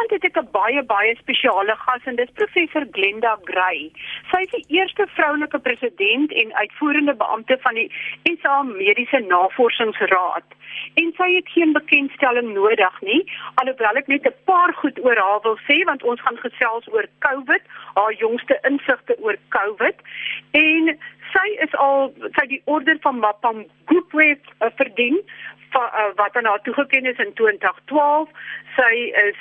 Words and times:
Vanaand 0.00 0.22
het 0.22 0.32
ek 0.32 0.38
'n 0.40 0.50
baie 0.52 0.82
baie 0.82 1.14
spesiale 1.16 1.74
gas 1.76 2.04
en 2.04 2.16
dis 2.16 2.30
professor 2.34 2.86
Glenda 2.90 3.36
Gray. 3.44 3.90
Sy 4.30 4.40
is 4.42 4.50
die 4.50 4.64
eerste 4.78 5.06
vroulike 5.06 5.58
president 5.58 6.32
en 6.32 6.54
uitvoerende 6.54 7.14
beampte 7.14 7.58
van 7.60 7.74
die 7.74 7.90
SA 8.40 8.62
Mediese 8.62 9.18
Navorsingsraad. 9.18 10.46
En 10.94 11.12
sy 11.16 11.34
het 11.34 11.48
geen 11.48 11.72
bekendstelling 11.72 12.54
nodig 12.54 13.00
nie, 13.00 13.32
alhoewel 13.54 13.96
ek 13.96 14.06
net 14.06 14.26
'n 14.26 14.34
paar 14.44 14.72
goed 14.72 15.04
oor 15.04 15.16
haar 15.16 15.40
wil 15.42 15.58
sê 15.68 15.84
want 15.84 16.02
ons 16.02 16.20
gaan 16.20 16.38
gesels 16.38 16.88
oor 16.88 17.06
COVID, 17.18 17.62
haar 17.94 18.12
jongste 18.12 18.58
insigte 18.62 19.16
oor 19.18 19.36
COVID. 19.48 19.96
En 20.52 20.98
sy 21.32 21.48
is 21.60 21.74
al 21.74 22.14
sy 22.38 22.46
die 22.46 22.62
orde 22.64 22.96
van 23.00 23.18
Mapamgubwe 23.18 24.38
uh, 24.60 24.70
verdien 24.76 25.20
uh, 25.74 26.14
wat 26.14 26.36
aan 26.36 26.44
haar 26.44 26.62
toegeken 26.62 27.04
is 27.04 27.18
in 27.18 27.32
2012. 27.34 28.28
Sy 28.76 28.94
is 29.28 29.36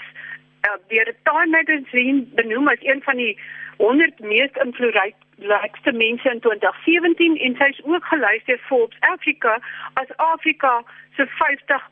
uh, 0.67 0.77
deur 0.87 1.13
Time 1.23 1.51
Magazine 1.57 2.25
benoem 2.35 2.67
as 2.67 2.81
een 2.81 3.01
van 3.03 3.17
die 3.17 3.39
100 3.77 4.19
mees 4.19 4.51
invloedrykste 4.63 5.91
mense 5.91 6.29
in 6.29 6.39
2017 6.39 7.37
en 7.37 7.55
sy 7.59 7.69
is 7.73 7.83
ook 7.83 8.05
gelys 8.11 8.45
deur 8.45 8.61
Forbes 8.67 8.99
Africa 8.99 9.59
as 10.01 10.15
Afrika 10.17 10.81
se 11.15 11.27
50 11.27 11.89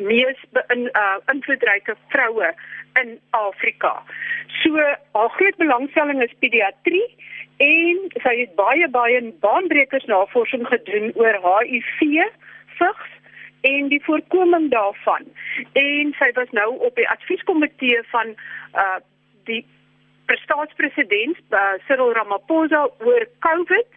mees 0.00 0.40
in 0.74 0.88
uh, 0.92 1.16
invloedryke 1.32 1.96
vroue 2.08 2.54
in 3.02 3.18
Afrika. 3.30 4.02
So 4.62 4.76
haar 5.12 5.30
groot 5.36 5.56
belangstelling 5.56 6.22
is 6.22 6.38
pediatrie 6.38 7.06
en 7.62 8.00
sy 8.24 8.34
het 8.40 8.54
baie 8.58 8.88
baie 8.88 9.20
baanbrekers 9.44 10.08
navorsing 10.10 10.66
gedoen 10.66 11.12
oor 11.14 11.38
HIV, 11.44 12.00
vigs 12.78 13.12
en 13.70 13.88
die 13.88 14.02
voorkoming 14.04 14.70
daarvan. 14.70 15.24
En 15.72 16.14
sy 16.18 16.30
was 16.36 16.50
nou 16.50 16.68
op 16.88 16.94
die 17.00 17.08
advieskomitee 17.08 18.02
van 18.12 18.36
uh 18.84 19.00
die 19.44 19.64
staatspresident 20.40 21.36
uh, 21.50 21.74
Cyril 21.86 22.12
Ramaphosa 22.16 22.86
oor 23.04 23.26
COVID 23.44 23.88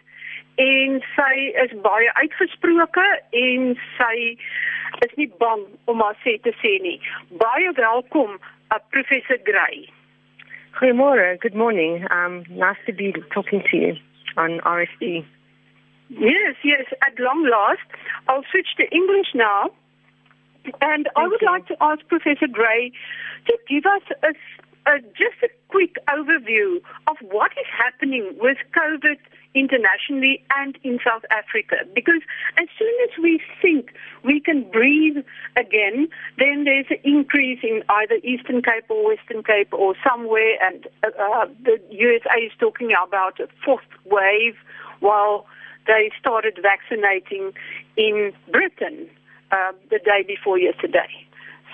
en 0.60 0.98
sy 1.14 1.34
is 1.64 1.72
baie 1.84 2.10
uitgesproke 2.20 3.06
en 3.40 3.70
sy 3.96 4.16
is 5.06 5.14
nie 5.16 5.28
bang 5.40 5.64
om 5.88 6.04
haar 6.04 6.18
sê 6.24 6.36
te 6.44 6.52
sê 6.60 6.74
nie. 6.84 6.98
Baie 7.40 7.72
welkom, 7.80 8.36
uh, 8.36 8.80
professor 8.92 9.40
Gray. 9.48 9.88
Goedemorgen, 10.80 11.40
good 11.40 11.54
morning. 11.54 12.04
Um, 12.12 12.44
nice 12.50 12.78
to 12.86 12.92
be 12.92 13.12
talking 13.32 13.64
to 13.70 13.76
you 13.76 13.96
on 14.36 14.60
RSD. 14.68 15.24
Yes, 16.10 16.56
yes, 16.64 16.86
at 17.06 17.18
long 17.18 17.48
last. 17.50 17.86
I'll 18.28 18.44
switch 18.50 18.68
to 18.78 18.88
English 18.94 19.34
now. 19.34 19.70
And 20.80 21.04
Thank 21.04 21.16
I 21.16 21.28
would 21.28 21.40
you. 21.40 21.46
like 21.46 21.66
to 21.68 21.76
ask 21.80 22.06
Professor 22.08 22.46
Gray 22.50 22.92
to 23.46 23.58
give 23.68 23.84
us 23.86 24.02
a, 24.22 24.90
a, 24.90 25.00
just 25.00 25.42
a 25.42 25.48
quick 25.68 25.96
overview 26.08 26.80
of 27.08 27.16
what 27.22 27.52
is 27.52 27.66
happening 27.76 28.34
with 28.38 28.58
COVID 28.76 29.18
internationally 29.54 30.44
and 30.56 30.78
in 30.84 30.98
South 31.04 31.22
Africa. 31.30 31.76
Because 31.94 32.22
as 32.58 32.68
soon 32.78 32.94
as 33.04 33.22
we 33.22 33.40
think 33.62 33.92
we 34.24 34.40
can 34.40 34.70
breathe 34.70 35.24
again, 35.56 36.08
then 36.38 36.64
there's 36.64 36.86
an 36.90 36.98
increase 37.04 37.60
in 37.62 37.82
either 37.88 38.16
Eastern 38.22 38.62
Cape 38.62 38.84
or 38.88 39.04
Western 39.06 39.42
Cape 39.42 39.72
or 39.72 39.94
somewhere, 40.08 40.54
and 40.62 40.86
uh, 41.02 41.08
uh 41.18 41.46
the 41.64 41.80
USA 41.90 42.38
is 42.40 42.52
talking 42.58 42.90
about 43.06 43.40
a 43.40 43.48
fourth 43.64 43.88
wave, 44.04 44.56
while 45.00 45.46
they 45.88 46.12
started 46.20 46.60
vaccinating 46.62 47.52
in 47.96 48.32
Britain 48.52 49.08
uh, 49.50 49.72
the 49.90 49.98
day 49.98 50.22
before 50.24 50.58
yesterday. 50.58 51.10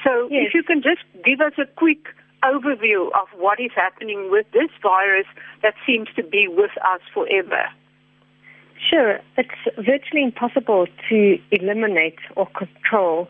So 0.02 0.28
yes. 0.30 0.46
if 0.48 0.54
you 0.54 0.62
can 0.62 0.80
just 0.80 1.02
give 1.24 1.40
us 1.40 1.52
a 1.58 1.66
quick 1.76 2.06
overview 2.44 3.08
of 3.08 3.28
what 3.36 3.58
is 3.58 3.70
happening 3.74 4.30
with 4.30 4.46
this 4.52 4.70
virus 4.82 5.26
that 5.62 5.74
seems 5.86 6.08
to 6.16 6.22
be 6.22 6.46
with 6.48 6.70
us 6.82 7.00
forever? 7.12 7.64
Sure. 8.90 9.18
It's 9.36 9.48
virtually 9.76 10.22
impossible 10.22 10.86
to 11.08 11.38
eliminate 11.50 12.18
or 12.36 12.46
control 12.46 13.28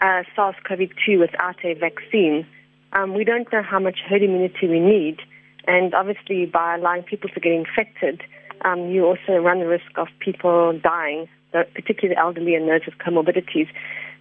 uh, 0.00 0.22
SARS 0.34 0.56
CoV 0.66 0.88
2 1.06 1.18
without 1.18 1.62
a 1.64 1.74
vaccine. 1.74 2.46
Um, 2.92 3.14
we 3.14 3.24
don't 3.24 3.50
know 3.52 3.62
how 3.62 3.78
much 3.78 3.98
herd 4.08 4.22
immunity 4.22 4.66
we 4.66 4.80
need, 4.80 5.18
and 5.66 5.94
obviously, 5.94 6.46
by 6.46 6.76
allowing 6.76 7.02
people 7.02 7.28
to 7.30 7.40
get 7.40 7.52
infected, 7.52 8.22
um, 8.64 8.90
you 8.90 9.04
also 9.04 9.36
run 9.38 9.60
the 9.60 9.68
risk 9.68 9.92
of 9.96 10.08
people 10.18 10.78
dying, 10.82 11.28
particularly 11.52 12.14
the 12.14 12.18
elderly 12.18 12.54
and 12.54 12.68
those 12.68 12.80
with 12.86 12.96
comorbidities. 12.98 13.68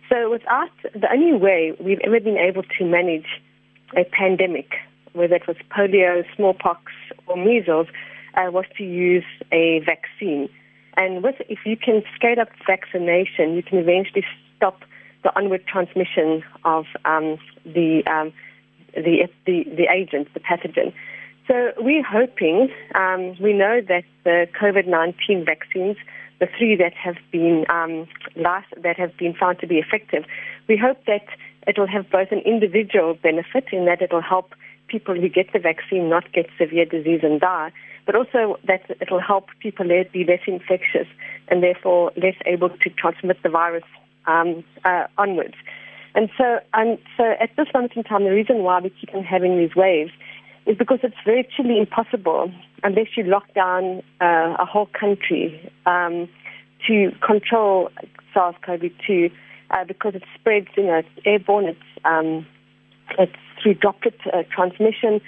So, 0.10 0.30
without 0.30 0.72
the 0.94 1.12
only 1.12 1.34
way 1.34 1.76
we've 1.80 2.02
ever 2.04 2.20
been 2.20 2.38
able 2.38 2.64
to 2.78 2.86
manage 2.86 3.42
a 3.96 4.04
pandemic, 4.04 4.74
whether 5.14 5.36
it 5.36 5.48
was 5.48 5.58
polio, 5.72 6.24
smallpox, 6.36 6.92
or 7.28 7.38
measles, 7.38 7.88
uh, 8.36 8.52
was 8.52 8.66
to 8.78 8.84
use 8.84 9.26
a 9.52 9.80
vaccine. 9.86 10.50
And 10.98 11.24
with, 11.24 11.36
if 11.50 11.60
you 11.66 11.78
can 11.78 12.04
scale 12.16 12.40
up 12.40 12.50
vaccination, 12.68 13.56
you 13.56 13.64
can 13.64 13.78
eventually 13.78 14.26
stop 14.58 14.82
the 15.24 15.36
onward 15.36 15.66
transmission 15.66 16.44
of 16.66 16.86
um, 17.06 17.38
the, 17.66 18.04
um, 18.06 18.34
the, 18.94 19.28
the, 19.46 19.64
the 19.64 19.88
agent, 19.92 20.28
the 20.34 20.40
pathogen. 20.40 20.94
So 21.48 21.74
we're 21.78 22.04
hoping, 22.04 22.70
um, 22.96 23.36
we 23.42 23.54
know 23.54 23.82
that 23.88 24.06
the 24.24 24.48
COVID-19 24.60 25.46
vaccines, 25.46 25.98
the 26.40 26.48
three 26.58 26.76
that 26.78 26.94
have 26.94 27.18
been 27.32 27.66
um, 27.70 28.08
last, 28.38 28.68
that 28.82 28.98
have 28.98 29.16
been 29.18 29.34
found 29.34 29.60
to 29.60 29.68
be 29.68 29.76
effective, 29.76 30.24
we 30.70 30.78
hope 30.78 31.04
that 31.06 31.26
it'll 31.68 31.88
have 31.88 32.10
both 32.10 32.32
an 32.32 32.40
individual 32.40 33.16
benefit 33.16 33.66
in 33.74 33.86
that 33.86 34.02
it'll 34.02 34.22
help 34.22 34.54
people 34.88 35.16
who 35.16 35.28
get 35.28 35.52
the 35.52 35.60
vaccine 35.60 36.10
not 36.10 36.32
get 36.32 36.48
severe 36.58 36.86
disease 36.86 37.22
and 37.24 37.42
die, 37.42 37.72
but 38.06 38.16
also 38.16 38.58
that 38.66 38.84
it'll 39.02 39.22
help 39.22 39.48
people 39.60 39.88
be 39.88 40.26
less 40.26 40.42
infectious 40.48 41.08
and 41.50 41.62
therefore 41.62 42.12
less 42.16 42.36
able 42.46 42.70
to 42.70 42.90
transmit 42.92 43.42
the 43.44 43.50
virus 43.50 43.84
um, 44.28 44.64
uh, 44.86 45.08
onwards. 45.18 45.56
And 46.16 46.30
so, 46.38 46.60
um, 46.74 46.98
so 47.18 47.34
at 47.40 47.50
this 47.58 47.68
moment 47.74 47.94
in 47.96 48.04
time, 48.04 48.24
the 48.24 48.32
reason 48.32 48.60
why 48.60 48.80
we 48.80 48.92
keep 48.92 49.14
on 49.16 49.24
having 49.24 49.58
these 49.58 49.76
waves 49.76 50.12
is 50.66 50.78
because 50.78 51.00
it's 51.04 51.16
virtually 51.26 51.80
impossible 51.80 52.52
unless 52.84 53.08
you 53.16 53.24
lock 53.24 53.54
down 53.54 54.02
uh, 54.22 54.56
a 54.60 54.66
whole 54.66 54.88
country 54.88 55.72
um, 55.86 56.30
to 56.88 57.12
control 57.26 57.90
SARS-CoV-2 58.34 59.32
uh, 59.72 59.84
because 59.86 60.16
it 60.16 60.24
spreads, 60.36 60.68
you 60.78 60.84
know, 60.84 60.96
it's 60.96 61.26
airborne, 61.26 61.66
it's, 61.66 61.80
um, 62.06 62.46
it's 63.18 63.36
through 63.62 63.74
droplet 63.76 64.20
uh, 64.34 64.44
transmission, 64.54 65.22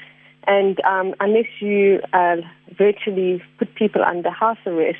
and 0.48 0.80
um, 0.86 1.16
unless 1.20 1.48
you 1.60 2.00
uh, 2.14 2.36
virtually 2.78 3.42
put 3.58 3.74
people 3.76 4.04
under 4.04 4.30
house 4.30 4.58
arrest, 4.66 5.00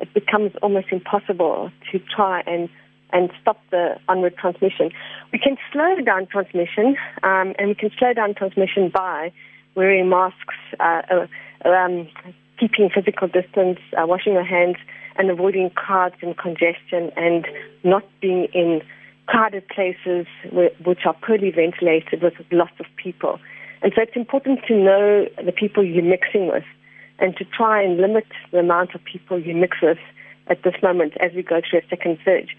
it 0.00 0.12
becomes 0.14 0.52
almost 0.62 0.88
impossible 0.90 1.70
to 1.90 1.98
try 1.98 2.42
and 2.46 2.68
and 3.12 3.30
stop 3.40 3.60
the 3.70 3.96
onward 4.08 4.36
transmission. 4.36 4.90
We 5.32 5.38
can 5.38 5.56
slow 5.72 6.00
down 6.04 6.26
transmission, 6.26 6.96
um, 7.22 7.54
and 7.56 7.68
we 7.68 7.74
can 7.74 7.90
slow 7.96 8.12
down 8.12 8.34
transmission 8.34 8.90
by 8.92 9.32
wearing 9.76 10.08
masks, 10.08 10.54
uh, 10.80 11.02
uh, 11.10 11.68
um, 11.68 12.08
keeping 12.58 12.90
physical 12.92 13.28
distance, 13.28 13.78
uh, 13.96 14.06
washing 14.06 14.32
your 14.32 14.44
hands, 14.44 14.76
and 15.16 15.30
avoiding 15.30 15.70
crowds 15.70 16.16
and 16.22 16.36
congestion, 16.36 17.10
and 17.16 17.46
not 17.84 18.04
being 18.20 18.48
in 18.52 18.82
crowded 19.26 19.66
places 19.68 20.26
which 20.84 21.00
are 21.04 21.14
poorly 21.14 21.50
ventilated 21.50 22.22
with 22.22 22.34
lots 22.50 22.72
of 22.80 22.86
people. 22.96 23.38
And 23.82 23.92
so 23.94 24.02
it's 24.02 24.16
important 24.16 24.60
to 24.68 24.74
know 24.74 25.26
the 25.44 25.52
people 25.52 25.84
you're 25.84 26.02
mixing 26.02 26.48
with 26.48 26.64
and 27.18 27.36
to 27.36 27.44
try 27.44 27.82
and 27.82 27.98
limit 27.98 28.26
the 28.52 28.58
amount 28.58 28.94
of 28.94 29.04
people 29.04 29.38
you 29.38 29.54
mix 29.54 29.78
with 29.82 29.98
at 30.48 30.62
this 30.62 30.74
moment 30.82 31.14
as 31.20 31.32
we 31.34 31.42
go 31.42 31.60
through 31.68 31.80
a 31.80 31.88
second 31.88 32.18
surge. 32.24 32.56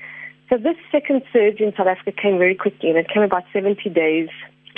So 0.50 0.58
this 0.58 0.76
second 0.92 1.24
surge 1.32 1.60
in 1.60 1.74
South 1.78 1.88
Africa 1.88 2.12
came 2.12 2.38
very 2.38 2.56
quickly, 2.56 2.90
and 2.90 2.98
it 2.98 3.08
came 3.14 3.24
about 3.24 3.44
70 3.52 3.90
days 3.90 4.30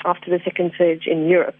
after 0.05 0.29
the 0.31 0.39
second 0.43 0.71
surge 0.77 1.05
in 1.05 1.27
Europe. 1.27 1.57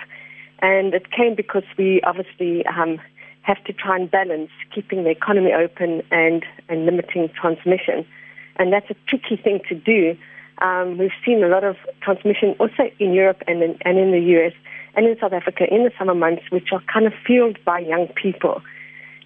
And 0.62 0.94
it 0.94 1.12
came 1.12 1.36
because 1.36 1.64
we 1.78 2.02
obviously 2.02 2.66
um, 2.66 3.00
have 3.42 3.64
to 3.66 3.74
try 3.74 3.96
and 3.96 4.10
balance 4.10 4.52
keeping 4.74 5.04
the 5.04 5.10
economy 5.10 5.54
open 5.54 6.04
and, 6.12 6.46
and 6.68 6.86
limiting 6.86 7.30
transmission. 7.30 8.06
And 8.58 8.74
that's 8.74 8.90
a 8.90 8.96
tricky 9.08 9.38
thing 9.38 9.62
to 9.70 9.76
do. 9.76 10.18
Um, 10.62 10.98
we've 10.98 11.12
seen 11.26 11.44
a 11.44 11.48
lot 11.48 11.64
of 11.64 11.78
transmission 12.02 12.56
also 12.60 12.92
in 13.00 13.14
Europe 13.14 13.42
and 13.48 13.64
in, 13.64 13.78
and 13.86 13.98
in 13.98 14.12
the 14.12 14.20
US 14.38 14.54
and 14.96 15.06
in 15.08 15.18
South 15.20 15.34
Africa 15.34 15.64
in 15.74 15.84
the 15.86 15.92
summer 15.98 16.16
months, 16.16 16.44
which 16.50 16.74
are 16.74 16.82
kind 16.92 17.06
of 17.06 17.14
fueled 17.26 17.58
by 17.64 17.80
young 17.80 18.08
people. 18.22 18.62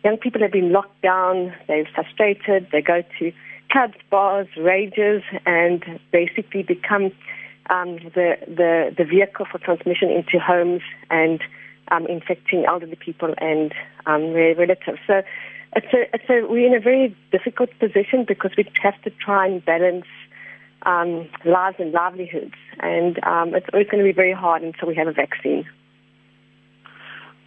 Young 0.03 0.18
people 0.18 0.41
have 0.41 0.51
been 0.51 0.71
locked 0.71 1.01
down, 1.01 1.53
they're 1.68 1.88
frustrated, 1.95 2.68
they 2.71 2.81
go 2.81 3.03
to 3.19 3.31
clubs, 3.71 3.95
bars, 4.12 4.47
rages, 4.57 5.24
and 5.45 5.83
basically 6.12 6.62
become 6.62 7.12
um, 7.69 7.95
the, 8.15 8.36
the, 8.48 8.94
the 8.98 9.06
vehicle 9.06 9.45
for 9.51 9.57
transmission 9.57 10.10
into 10.10 10.39
homes 10.39 10.81
and 11.10 11.42
um, 11.89 12.06
infecting 12.07 12.65
elderly 12.65 12.95
people 12.95 13.33
and 13.38 13.74
um, 14.06 14.33
their 14.33 14.56
relatives. 14.56 15.00
So 15.07 15.21
it's 15.75 15.94
a, 15.94 16.15
it's 16.15 16.30
a, 16.30 16.48
we're 16.48 16.68
in 16.68 16.75
a 16.75 16.80
very 16.80 17.15
difficult 17.31 17.69
position 17.80 18.25
because 18.27 18.51
we 18.57 18.65
have 18.81 19.01
to 19.04 19.10
try 19.10 19.48
and 19.48 19.63
balance 19.65 20.06
um, 20.86 21.27
lives 21.45 21.77
and 21.80 21.92
livelihoods. 21.92 22.56
And 22.80 23.24
um, 23.24 23.56
it's 23.56 23.68
always 23.74 23.88
going 23.88 24.04
to 24.04 24.10
be 24.10 24.13
very 24.13 24.33
hard 24.33 24.63
until 24.63 24.88
we 24.88 24.95
have 24.95 25.07
a 25.07 25.13
vaccine. 25.13 25.65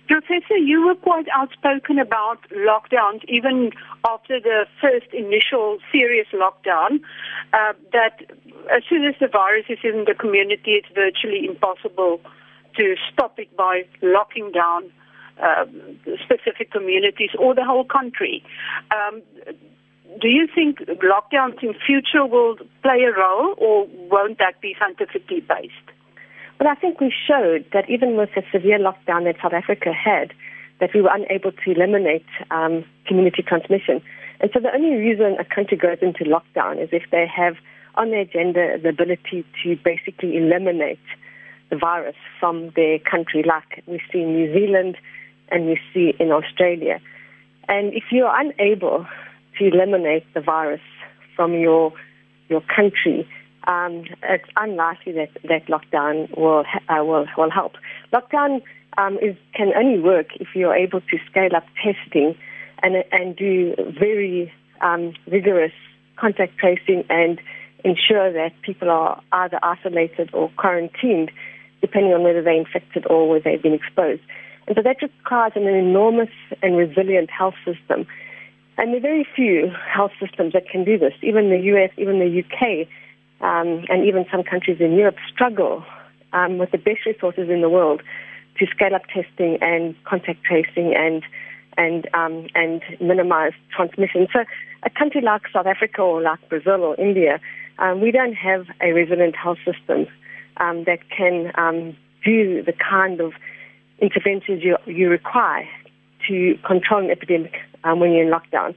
Professor, 0.07 0.57
you 0.57 0.87
were 0.87 0.95
quite 0.95 1.27
outspoken 1.35 1.99
about 1.99 2.39
lockdowns, 2.51 3.25
even 3.29 3.73
after 4.09 4.39
the 4.41 4.67
first 4.81 5.13
initial 5.13 5.79
serious 5.91 6.29
lockdown, 6.33 7.01
uh, 7.53 7.73
that 7.93 8.21
as 8.75 8.83
soon 8.89 9.05
as 9.05 9.15
the 9.21 9.27
virus 9.27 9.67
is 9.69 9.79
in 9.83 10.05
the 10.07 10.15
community, 10.15 10.73
it's 10.73 10.89
virtually 10.95 11.47
impossible 11.47 12.21
to 12.77 12.95
stop 13.13 13.39
it 13.39 13.55
by 13.57 13.83
locking 14.03 14.53
down 14.53 14.91
uh, 15.43 15.65
specific 16.25 16.71
communities 16.71 17.31
or 17.39 17.55
the 17.55 17.65
whole 17.65 17.85
country. 17.85 18.45
Um, 18.91 19.23
do 20.21 20.29
you 20.29 20.47
think 20.55 20.79
lockdowns 21.03 21.63
in 21.63 21.75
future 21.87 22.25
will 22.25 22.57
play 22.83 23.03
a 23.03 23.13
role, 23.13 23.55
or 23.59 23.87
won't 24.09 24.39
that 24.39 24.61
be 24.61 24.75
scientifically 24.79 25.41
based? 25.41 25.96
But 26.59 26.67
I 26.67 26.75
think 26.75 27.01
we 27.01 27.13
showed 27.27 27.67
that 27.73 27.89
even 27.91 28.17
with 28.17 28.31
the 28.35 28.43
severe 28.51 28.79
lockdown 28.79 29.25
that 29.25 29.37
South 29.43 29.53
Africa 29.53 29.93
had, 29.93 30.33
that 30.81 30.91
we 30.95 31.03
were 31.03 31.11
unable 31.13 31.53
to 31.53 31.71
eliminate 31.71 32.27
um, 32.51 32.85
community 33.07 33.43
transmission. 33.43 34.03
And 34.41 34.51
so 34.53 34.61
the 34.61 34.73
only 34.75 34.97
reason 34.97 35.37
a 35.39 35.45
country 35.45 35.77
goes 35.77 35.99
into 36.03 36.25
lockdown 36.25 36.83
is 36.83 36.91
if 36.93 37.05
they 37.11 37.27
have 37.27 37.57
on 37.95 38.11
their 38.11 38.21
agenda 38.21 38.79
the 38.83 38.91
ability 38.91 39.45
to 39.63 39.77
basically 39.85 40.37
eliminate 40.37 41.01
the 41.71 41.77
virus 41.77 42.17
from 42.39 42.71
their 42.77 42.99
country, 42.99 43.43
like 43.43 43.83
we 43.87 44.01
see 44.13 44.21
in 44.21 44.35
New 44.35 44.53
Zealand 44.53 44.97
and 45.49 45.67
we 45.67 45.81
see 45.93 46.15
in 46.19 46.31
Australia. 46.31 47.01
And 47.69 47.93
if 47.95 48.05
you're 48.11 48.33
unable 48.35 49.07
to 49.59 49.65
eliminate 49.67 50.25
the 50.35 50.41
virus 50.41 50.81
from 51.35 51.55
your 51.55 51.93
your 52.49 52.61
country, 52.61 53.29
um, 53.67 54.05
it's 54.23 54.49
unlikely 54.57 55.13
that, 55.13 55.31
that 55.45 55.67
lockdown 55.67 56.37
will, 56.37 56.65
uh, 56.89 57.05
will, 57.05 57.27
will 57.37 57.51
help. 57.51 57.73
Lockdown 58.13 58.63
um, 58.99 59.19
is, 59.19 59.37
can 59.55 59.73
only 59.77 60.01
work 60.01 60.29
if 60.41 60.49
you're 60.55 60.75
able 60.75 61.01
to 61.01 61.19
scale 61.31 61.55
up 61.55 61.65
testing 61.83 62.37
and, 62.83 63.05
and 63.13 63.37
do 63.37 63.75
very 63.99 64.53
um, 64.81 65.15
rigorous 65.27 65.73
contact 66.17 66.59
tracing 66.59 67.05
and 67.11 67.41
ensure 67.85 68.33
that 68.33 68.53
people 68.63 68.91
are 68.91 69.23
either 69.33 69.59
isolated 69.63 70.31
or 70.33 70.51
quarantined, 70.57 71.31
depending 71.81 72.13
on 72.13 72.23
whether 72.23 72.43
they're 72.43 72.59
infected 72.59 73.07
or 73.09 73.29
whether 73.29 73.45
they've 73.45 73.63
been 73.63 73.75
exposed. 73.75 74.23
And 74.67 74.77
so 74.77 74.83
that 74.83 75.01
requires 75.03 75.53
an 75.55 75.67
enormous 75.67 76.31
and 76.63 76.77
resilient 76.77 77.31
health 77.31 77.55
system. 77.65 78.07
And 78.79 78.91
there 78.91 78.99
are 78.99 79.01
very 79.01 79.27
few 79.35 79.73
health 79.89 80.13
systems 80.21 80.53
that 80.53 80.69
can 80.69 80.85
do 80.85 80.99
this. 80.99 81.15
Even 81.23 81.51
the 81.51 81.61
US, 81.75 81.91
even 81.97 82.19
the 82.19 82.43
UK, 82.43 82.89
um, 83.41 83.85
and 83.89 84.07
even 84.07 84.25
some 84.31 84.43
countries 84.43 84.81
in 84.81 84.93
Europe 84.93 85.17
struggle 85.33 85.85
um, 86.33 86.59
with 86.59 86.71
the 86.71 86.79
best 86.79 87.07
resources 87.07 87.49
in 87.51 87.61
the 87.61 87.69
world 87.69 88.03
to 88.59 88.67
scale 88.67 88.95
up 88.95 89.03
testing 89.13 89.59
and 89.61 89.95
contact 90.05 90.43
tracing 90.45 90.95
and 90.95 91.23
and 91.79 92.09
um, 92.15 92.47
and 92.55 92.83
minimize 93.01 93.53
transmission. 93.75 94.27
So, 94.33 94.45
a 94.83 94.91
country 94.91 95.21
like 95.21 95.43
South 95.53 95.67
Africa 95.67 96.01
or 96.01 96.23
like 96.23 96.49
Brazil 96.49 96.83
or 96.83 96.99
India, 96.99 97.39
um, 97.79 98.01
we 98.01 98.11
don't 98.11 98.35
have 98.35 98.67
a 98.81 98.93
resilient 98.93 99.37
health 99.37 99.59
system 99.59 100.07
um, 100.57 100.85
that 100.85 101.01
can 101.15 101.53
um, 101.57 101.97
do 102.25 102.63
the 102.63 102.73
kind 102.73 103.21
of 103.21 103.33
interventions 104.01 104.63
you, 104.63 104.77
you 104.87 105.09
require 105.09 105.69
to 106.29 106.59
control 106.67 107.05
an 107.05 107.11
epidemic 107.11 107.55
um, 107.85 108.01
when 108.01 108.13
you're 108.13 108.25
in 108.25 108.33
lockdown. 108.33 108.75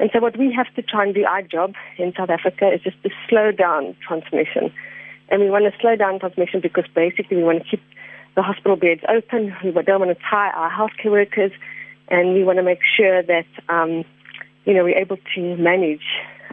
And 0.00 0.08
so 0.14 0.18
what 0.18 0.38
we 0.38 0.50
have 0.54 0.74
to 0.76 0.82
try 0.82 1.04
and 1.04 1.14
do 1.14 1.26
our 1.26 1.42
job 1.42 1.74
in 1.98 2.14
South 2.16 2.30
Africa 2.30 2.72
is 2.72 2.80
just 2.80 3.00
to 3.02 3.10
slow 3.28 3.52
down 3.52 3.94
transmission. 4.00 4.72
And 5.28 5.42
we 5.42 5.50
want 5.50 5.70
to 5.70 5.78
slow 5.78 5.94
down 5.94 6.18
transmission 6.18 6.60
because 6.60 6.86
basically 6.94 7.36
we 7.36 7.44
want 7.44 7.62
to 7.62 7.68
keep 7.68 7.82
the 8.34 8.42
hospital 8.42 8.76
beds 8.76 9.02
open. 9.10 9.54
We 9.62 9.70
don't 9.82 10.00
want 10.00 10.16
to 10.16 10.24
tie 10.28 10.50
our 10.56 10.70
healthcare 10.70 11.10
workers, 11.10 11.52
and 12.08 12.32
we 12.32 12.42
want 12.42 12.56
to 12.56 12.62
make 12.62 12.80
sure 12.96 13.22
that 13.22 13.46
um, 13.68 14.04
you 14.64 14.72
know 14.72 14.84
we're 14.84 14.98
able 14.98 15.18
to 15.34 15.56
manage 15.56 16.06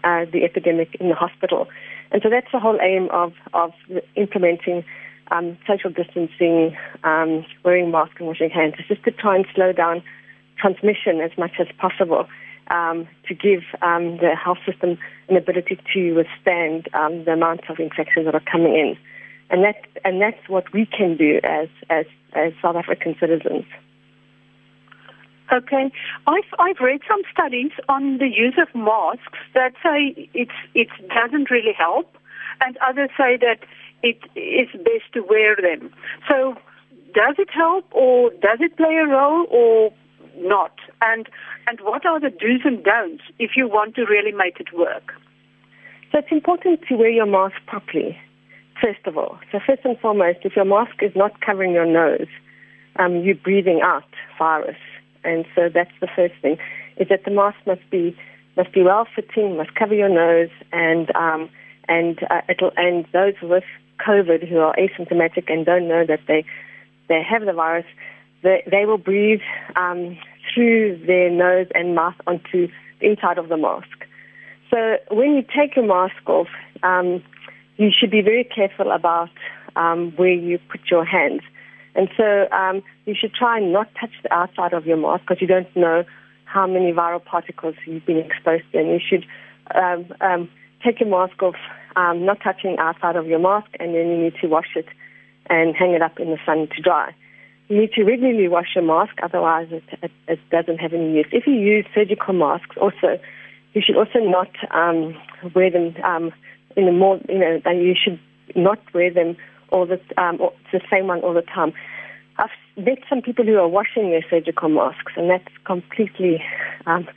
uh, 0.03 0.25
the 0.25 0.43
epidemic 0.43 0.95
in 0.99 1.07
the 1.07 1.15
hospital. 1.15 1.69
And 2.11 2.21
so 2.21 2.29
that's 2.29 2.51
the 2.51 2.59
whole 2.59 2.77
aim 2.81 3.07
of 3.11 3.31
of 3.53 3.71
implementing 4.15 4.83
um, 5.31 5.57
social 5.65 5.89
distancing, 5.89 6.75
um, 7.05 7.45
wearing 7.63 7.91
masks, 7.91 8.15
and 8.19 8.27
washing 8.27 8.49
hands. 8.49 8.73
It's 8.77 8.89
just 8.89 9.03
to 9.05 9.11
try 9.11 9.37
and 9.37 9.45
slow 9.55 9.71
down 9.71 10.03
transmission 10.59 11.21
as 11.21 11.31
much 11.37 11.53
as 11.59 11.67
possible 11.77 12.27
um, 12.69 13.07
to 13.27 13.33
give 13.33 13.63
um, 13.81 14.17
the 14.17 14.35
health 14.35 14.59
system 14.65 14.97
an 15.29 15.37
ability 15.37 15.79
to 15.93 16.13
withstand 16.13 16.89
um, 16.93 17.25
the 17.25 17.31
amount 17.31 17.69
of 17.69 17.79
infections 17.79 18.25
that 18.25 18.35
are 18.35 18.43
coming 18.51 18.73
in. 18.75 18.97
And, 19.49 19.63
that, 19.63 19.87
and 20.03 20.21
that's 20.21 20.49
what 20.49 20.73
we 20.73 20.85
can 20.85 21.15
do 21.17 21.39
as, 21.43 21.69
as, 21.89 22.05
as 22.33 22.53
South 22.61 22.75
African 22.75 23.15
citizens. 23.19 23.65
Okay, 25.51 25.89
I've 26.27 26.53
I've 26.59 26.79
read 26.81 26.99
some 27.07 27.21
studies 27.31 27.71
on 27.87 28.17
the 28.17 28.27
use 28.27 28.55
of 28.61 28.67
masks 28.75 29.39
that 29.53 29.71
say 29.81 30.29
it's 30.33 30.51
it 30.73 30.89
doesn't 31.07 31.49
really 31.49 31.71
help, 31.71 32.17
and 32.59 32.77
others 32.85 33.09
say 33.17 33.37
that 33.37 33.59
it 34.03 34.19
is 34.35 34.67
best 34.73 35.13
to 35.13 35.21
wear 35.21 35.55
them. 35.55 35.89
So, 36.29 36.55
does 37.13 37.35
it 37.37 37.49
help, 37.49 37.85
or 37.91 38.31
does 38.31 38.59
it 38.59 38.75
play 38.75 38.95
a 38.95 39.07
role, 39.07 39.47
or 39.49 39.93
not? 40.37 40.73
And 41.01 41.27
and 41.67 41.79
what 41.81 42.05
are 42.05 42.19
the 42.19 42.29
do's 42.29 42.61
and 42.63 42.83
don'ts 42.83 43.23
if 43.39 43.51
you 43.55 43.67
want 43.67 43.95
to 43.95 44.05
really 44.05 44.31
make 44.31 44.59
it 44.59 44.73
work? 44.73 45.13
So 46.11 46.19
it's 46.19 46.31
important 46.31 46.81
to 46.87 46.95
wear 46.95 47.09
your 47.09 47.25
mask 47.25 47.55
properly, 47.65 48.17
first 48.81 49.05
of 49.05 49.17
all. 49.17 49.39
So 49.51 49.59
first 49.65 49.81
and 49.83 49.99
foremost, 49.99 50.39
if 50.43 50.55
your 50.55 50.65
mask 50.65 51.01
is 51.01 51.11
not 51.15 51.41
covering 51.41 51.73
your 51.73 51.85
nose, 51.85 52.27
um, 52.97 53.17
you're 53.17 53.35
breathing 53.35 53.81
out 53.83 54.05
virus. 54.37 54.77
And 55.23 55.45
so 55.55 55.69
that's 55.73 55.91
the 55.99 56.07
first 56.15 56.35
thing, 56.41 56.57
is 56.97 57.09
that 57.09 57.25
the 57.25 57.31
mask 57.31 57.57
must 57.65 57.87
be 57.89 58.15
must 58.55 58.71
be 58.71 58.81
well 58.81 59.07
fitting, 59.15 59.57
must 59.57 59.75
cover 59.75 59.93
your 59.93 60.09
nose, 60.09 60.49
and 60.71 61.13
um, 61.15 61.49
and 61.87 62.19
uh, 62.29 62.41
it'll 62.49 62.71
and 62.77 63.05
those 63.13 63.35
with 63.41 63.65
COVID 64.05 64.47
who 64.47 64.59
are 64.59 64.75
asymptomatic 64.75 65.51
and 65.51 65.65
don't 65.65 65.87
know 65.87 66.05
that 66.05 66.21
they 66.27 66.45
they 67.07 67.21
have 67.23 67.45
the 67.45 67.53
virus, 67.53 67.85
they, 68.43 68.63
they 68.69 68.85
will 68.85 68.97
breathe 68.97 69.41
um, 69.75 70.17
through 70.53 71.01
their 71.05 71.29
nose 71.29 71.67
and 71.75 71.95
mouth 71.95 72.15
onto 72.25 72.67
the 72.99 73.07
inside 73.07 73.37
of 73.37 73.49
the 73.49 73.57
mask. 73.57 74.05
So 74.69 74.97
when 75.09 75.35
you 75.35 75.43
take 75.43 75.75
your 75.75 75.85
mask 75.85 76.27
off, 76.27 76.47
um, 76.83 77.23
you 77.77 77.89
should 77.97 78.11
be 78.11 78.21
very 78.21 78.43
careful 78.43 78.91
about 78.91 79.29
um, 79.75 80.11
where 80.15 80.33
you 80.33 80.59
put 80.69 80.81
your 80.89 81.05
hands. 81.05 81.41
And 81.95 82.09
so 82.17 82.47
um, 82.51 82.83
you 83.05 83.15
should 83.19 83.33
try 83.33 83.57
and 83.57 83.71
not 83.71 83.87
touch 83.99 84.11
the 84.23 84.33
outside 84.33 84.73
of 84.73 84.85
your 84.85 84.97
mask 84.97 85.23
because 85.27 85.41
you 85.41 85.47
don't 85.47 85.73
know 85.75 86.03
how 86.45 86.67
many 86.67 86.91
viral 86.91 87.23
particles 87.23 87.75
you've 87.85 88.05
been 88.05 88.17
exposed 88.17 88.63
to. 88.71 88.79
And 88.79 88.89
you 88.89 88.99
should 88.99 89.25
um, 89.75 90.05
um, 90.21 90.49
take 90.83 90.99
your 90.99 91.09
mask 91.09 91.41
off, 91.41 91.55
um, 91.95 92.25
not 92.25 92.39
touching 92.43 92.77
outside 92.79 93.15
of 93.15 93.25
your 93.27 93.39
mask, 93.39 93.67
and 93.79 93.95
then 93.95 94.07
you 94.09 94.17
need 94.17 94.35
to 94.41 94.47
wash 94.47 94.75
it 94.75 94.87
and 95.49 95.75
hang 95.75 95.91
it 95.91 96.01
up 96.01 96.19
in 96.19 96.29
the 96.29 96.37
sun 96.45 96.67
to 96.75 96.81
dry. 96.81 97.13
You 97.67 97.81
need 97.81 97.91
to 97.93 98.03
regularly 98.03 98.47
wash 98.47 98.75
your 98.75 98.83
mask, 98.83 99.13
otherwise 99.21 99.67
it, 99.71 99.83
it, 100.01 100.11
it 100.27 100.39
doesn't 100.49 100.77
have 100.77 100.93
any 100.93 101.13
use. 101.13 101.27
If 101.31 101.45
you 101.47 101.53
use 101.53 101.85
surgical 101.93 102.33
masks, 102.33 102.75
also, 102.79 103.19
you 103.73 103.81
should 103.85 103.97
also 103.97 104.19
not 104.19 104.49
um, 104.71 105.17
wear 105.53 105.69
them 105.69 105.93
um, 106.03 106.31
in 106.77 106.85
the 106.85 106.91
more, 106.91 107.19
you 107.27 107.39
know, 107.39 107.59
you 107.71 107.93
should 108.01 108.19
not 108.55 108.79
wear 108.93 109.11
them 109.13 109.35
all 109.69 109.85
the, 109.85 109.99
um, 110.21 110.37
the 110.71 110.79
same 110.89 111.07
one 111.07 111.21
all 111.21 111.33
the 111.33 111.41
time. 111.41 111.73
I've 112.37 112.49
met 112.77 112.99
some 113.09 113.21
people 113.21 113.45
who 113.45 113.57
are 113.57 113.67
washing 113.67 114.11
their 114.11 114.23
surgical 114.29 114.69
masks, 114.69 115.13
and 115.17 115.29
that's 115.29 115.51
completely 115.65 116.41
um, 116.85 117.07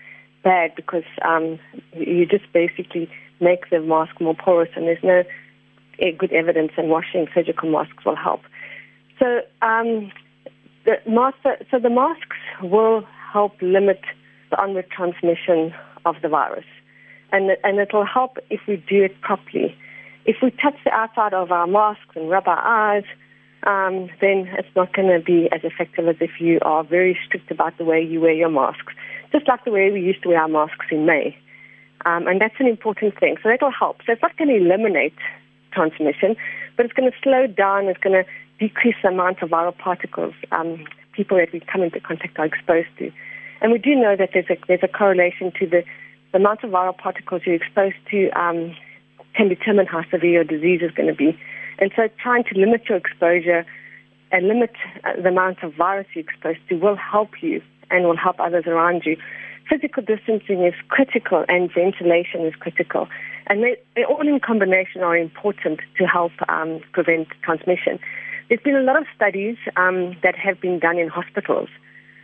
bad 0.42 0.74
because 0.74 1.04
um, 1.22 1.58
you 1.92 2.26
just 2.26 2.50
basically 2.52 3.08
make 3.40 3.70
the 3.70 3.80
mask 3.80 4.20
more 4.20 4.34
porous, 4.34 4.70
and 4.74 4.86
there's 4.86 5.04
no 5.04 5.22
eh, 6.00 6.10
good 6.18 6.32
evidence 6.32 6.72
that 6.76 6.86
washing 6.86 7.28
surgical 7.34 7.70
masks 7.70 8.04
will 8.04 8.16
help. 8.16 8.40
So 9.18 9.40
um, 9.62 10.10
the 10.84 10.96
mask, 11.06 11.36
so 11.70 11.78
the 11.78 11.90
masks 11.90 12.36
will 12.62 13.04
help 13.32 13.52
limit 13.60 14.00
the 14.50 14.60
onward 14.60 14.86
transmission 14.90 15.74
of 16.04 16.16
the 16.22 16.28
virus, 16.28 16.64
and 17.32 17.50
and 17.62 17.78
it 17.78 17.92
will 17.92 18.06
help 18.06 18.38
if 18.50 18.60
we 18.66 18.76
do 18.76 19.04
it 19.04 19.20
properly. 19.20 19.76
If 20.24 20.36
we 20.42 20.50
touch 20.50 20.76
the 20.84 20.92
outside 20.92 21.34
of 21.34 21.50
our 21.50 21.66
masks 21.66 22.14
and 22.14 22.28
rub 22.28 22.46
our 22.46 22.58
eyes, 22.58 23.04
um, 23.64 24.08
then 24.20 24.48
it's 24.58 24.74
not 24.76 24.92
going 24.94 25.08
to 25.08 25.24
be 25.24 25.48
as 25.52 25.60
effective 25.64 26.08
as 26.08 26.16
if 26.20 26.40
you 26.40 26.58
are 26.62 26.84
very 26.84 27.18
strict 27.26 27.50
about 27.50 27.76
the 27.78 27.84
way 27.84 28.02
you 28.02 28.20
wear 28.20 28.32
your 28.32 28.50
masks, 28.50 28.92
just 29.32 29.48
like 29.48 29.64
the 29.64 29.70
way 29.70 29.90
we 29.90 30.00
used 30.00 30.22
to 30.22 30.28
wear 30.28 30.40
our 30.40 30.48
masks 30.48 30.86
in 30.90 31.06
May. 31.06 31.36
Um, 32.06 32.26
and 32.26 32.40
that's 32.40 32.54
an 32.58 32.66
important 32.66 33.18
thing. 33.18 33.36
So 33.42 33.48
that'll 33.50 33.70
help. 33.70 33.98
So 34.06 34.12
it's 34.12 34.22
not 34.22 34.36
going 34.38 34.48
to 34.48 34.56
eliminate 34.56 35.14
transmission, 35.72 36.36
but 36.76 36.86
it's 36.86 36.94
going 36.94 37.10
to 37.10 37.16
slow 37.22 37.46
down. 37.46 37.86
It's 37.86 38.00
going 38.00 38.24
to 38.24 38.30
decrease 38.60 38.94
the 39.02 39.08
amount 39.08 39.42
of 39.42 39.50
viral 39.50 39.76
particles 39.76 40.34
um, 40.52 40.84
people 41.12 41.36
that 41.38 41.52
we 41.52 41.60
come 41.60 41.82
into 41.82 41.98
contact 41.98 42.38
are 42.38 42.44
exposed 42.44 42.88
to. 42.98 43.10
And 43.60 43.72
we 43.72 43.78
do 43.78 43.94
know 43.94 44.14
that 44.16 44.30
there's 44.32 44.48
a, 44.48 44.56
there's 44.68 44.82
a 44.82 44.88
correlation 44.88 45.52
to 45.58 45.66
the, 45.66 45.82
the 46.32 46.38
amount 46.38 46.62
of 46.62 46.70
viral 46.70 46.96
particles 46.96 47.42
you're 47.44 47.56
exposed 47.56 47.96
to 48.10 48.28
um, 48.38 48.76
can 49.34 49.48
determine 49.48 49.86
how 49.86 50.02
severe 50.10 50.30
your 50.30 50.44
disease 50.44 50.82
is 50.82 50.90
going 50.92 51.08
to 51.08 51.14
be. 51.14 51.38
And 51.78 51.90
so 51.96 52.08
trying 52.22 52.44
to 52.44 52.58
limit 52.58 52.88
your 52.88 52.98
exposure 52.98 53.64
and 54.32 54.46
limit 54.46 54.72
uh, 55.04 55.20
the 55.20 55.28
amount 55.28 55.62
of 55.62 55.74
virus 55.74 56.06
you're 56.14 56.24
exposed 56.24 56.60
to 56.68 56.76
will 56.76 56.96
help 56.96 57.42
you 57.42 57.62
and 57.90 58.04
will 58.04 58.16
help 58.16 58.38
others 58.38 58.64
around 58.66 59.02
you. 59.04 59.16
Physical 59.68 60.02
distancing 60.02 60.64
is 60.64 60.74
critical 60.88 61.44
and 61.48 61.72
ventilation 61.72 62.44
is 62.44 62.54
critical. 62.54 63.08
And 63.46 63.62
they, 63.62 63.76
they 63.96 64.04
all 64.04 64.26
in 64.26 64.40
combination 64.40 65.02
are 65.02 65.16
important 65.16 65.80
to 65.98 66.04
help 66.06 66.32
um, 66.48 66.80
prevent 66.92 67.28
transmission. 67.42 67.98
There's 68.50 68.60
been 68.62 68.74
a 68.74 68.82
lot 68.82 68.96
of 68.98 69.06
studies 69.14 69.56
um, 69.76 70.16
that 70.24 70.34
have 70.34 70.60
been 70.60 70.80
done 70.80 70.98
in 70.98 71.06
hospitals 71.06 71.68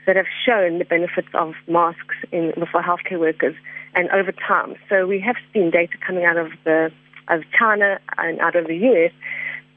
that 0.06 0.16
have 0.16 0.26
shown 0.45 0.80
the 0.80 0.85
benefits 0.85 1.28
of 1.35 1.54
masks 1.68 2.16
in, 2.33 2.52
for 2.73 2.83
healthcare 2.83 3.21
workers 3.21 3.54
and 3.95 4.11
over 4.11 4.33
time. 4.33 4.75
So 4.88 5.06
we 5.06 5.21
have 5.21 5.37
seen 5.54 5.71
data 5.71 5.92
coming 6.04 6.25
out 6.25 6.37
of 6.37 6.50
the 6.64 6.90
of 7.28 7.42
China 7.56 8.00
and 8.18 8.40
out 8.40 8.56
of 8.56 8.66
the 8.66 8.75
US 8.75 9.12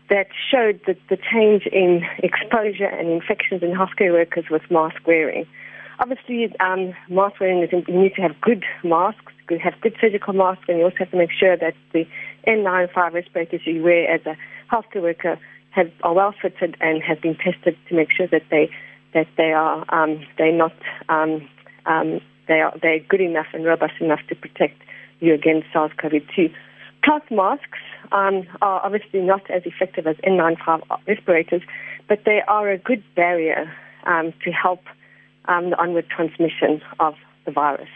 that 0.09 0.29
showed 0.49 0.81
that 0.87 0.97
the 1.07 1.17
change 1.17 1.67
in 1.67 2.03
exposure 2.17 2.85
and 2.85 3.09
infections 3.09 3.61
in 3.61 3.69
healthcare 3.69 4.11
workers 4.11 4.45
with 4.49 4.63
mask 4.71 5.05
wearing. 5.05 5.45
Obviously, 5.99 6.51
um, 6.59 6.95
mask 7.09 7.39
wearing 7.39 7.61
is 7.61 7.69
you 7.71 7.83
need 7.93 8.15
to 8.15 8.23
have 8.23 8.41
good 8.41 8.65
masks, 8.83 9.33
you 9.51 9.59
have 9.59 9.79
good 9.81 9.95
surgical 10.01 10.33
masks, 10.33 10.65
and 10.67 10.79
you 10.79 10.85
also 10.85 10.97
have 10.97 11.11
to 11.11 11.17
make 11.17 11.31
sure 11.31 11.55
that 11.57 11.75
the 11.93 12.07
N95 12.47 13.13
respirators 13.13 13.61
you 13.65 13.83
wear 13.83 14.09
as 14.09 14.21
a 14.25 14.35
healthcare 14.73 15.03
worker 15.03 15.37
have, 15.71 15.91
are 16.03 16.13
well 16.13 16.33
fitted 16.41 16.75
and 16.81 17.01
have 17.03 17.21
been 17.21 17.35
tested 17.35 17.77
to 17.87 17.95
make 17.95 18.09
sure 18.11 18.27
that 18.27 18.43
they 18.49 18.69
that 19.13 19.27
they 19.37 19.51
are 19.53 19.85
um, 19.89 20.25
they're 20.37 20.55
not 20.55 20.73
um, 21.09 21.47
um, 21.85 22.19
they 22.47 22.61
are 22.61 22.73
they're 22.81 22.99
good 22.99 23.21
enough 23.21 23.47
and 23.53 23.65
robust 23.65 23.93
enough 23.99 24.19
to 24.29 24.35
protect 24.35 24.81
you 25.19 25.33
against 25.33 25.67
SARS-CoV-2. 25.73 26.53
Cloth 27.03 27.23
masks 27.29 27.79
um, 28.11 28.47
are 28.61 28.81
obviously 28.83 29.21
not 29.21 29.49
as 29.49 29.63
effective 29.65 30.07
as 30.07 30.15
N95 30.17 30.81
respirators, 31.07 31.61
but 32.07 32.19
they 32.25 32.41
are 32.47 32.69
a 32.69 32.77
good 32.77 33.03
barrier 33.15 33.71
um, 34.05 34.33
to 34.43 34.51
help 34.51 34.81
um, 35.45 35.71
the 35.71 35.77
onward 35.77 36.07
transmission 36.09 36.81
of 36.99 37.15
the 37.45 37.51
virus. 37.51 37.89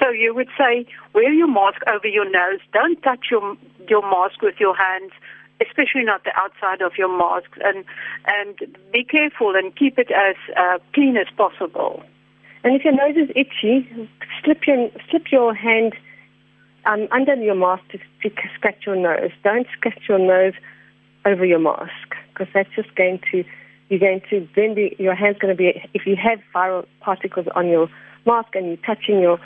So 0.00 0.10
you 0.10 0.34
would 0.34 0.48
say 0.58 0.86
wear 1.14 1.32
your 1.32 1.48
mask 1.48 1.80
over 1.86 2.06
your 2.06 2.30
nose. 2.30 2.60
Don't 2.72 3.00
touch 3.02 3.26
your 3.30 3.56
your 3.88 4.02
mask 4.02 4.42
with 4.42 4.56
your 4.58 4.76
hands 4.76 5.12
especially 5.60 6.04
not 6.04 6.24
the 6.24 6.32
outside 6.36 6.82
of 6.82 6.92
your 6.98 7.08
mask, 7.08 7.50
and 7.64 7.84
and 8.26 8.76
be 8.92 9.04
careful 9.04 9.54
and 9.54 9.74
keep 9.76 9.98
it 9.98 10.10
as 10.10 10.36
uh, 10.56 10.78
clean 10.92 11.16
as 11.16 11.26
possible. 11.36 12.02
And 12.64 12.74
if 12.74 12.84
your 12.84 12.94
nose 12.94 13.16
is 13.16 13.30
itchy, 13.36 13.88
slip 14.44 14.66
your 14.66 14.90
slip 15.10 15.30
your 15.30 15.54
hand 15.54 15.94
um, 16.84 17.08
under 17.10 17.34
your 17.34 17.54
mask 17.54 17.82
to, 17.90 17.98
to 17.98 18.34
scratch 18.54 18.86
your 18.86 18.96
nose. 18.96 19.30
Don't 19.44 19.66
scratch 19.76 20.02
your 20.08 20.18
nose 20.18 20.54
over 21.24 21.44
your 21.44 21.58
mask 21.58 22.14
because 22.32 22.46
that's 22.54 22.70
just 22.74 22.94
going 22.94 23.20
to 23.32 23.44
you're 23.88 24.00
going 24.00 24.20
to 24.30 24.48
then 24.56 24.74
be 24.74 24.96
your 24.98 25.14
hand's 25.14 25.38
going 25.38 25.54
to 25.54 25.56
be 25.56 25.80
if 25.94 26.06
you 26.06 26.16
have 26.16 26.40
viral 26.54 26.86
particles 27.00 27.46
on 27.54 27.68
your 27.68 27.88
mask 28.24 28.54
and 28.54 28.66
you're 28.66 28.76
touching 28.78 29.20
your 29.20 29.38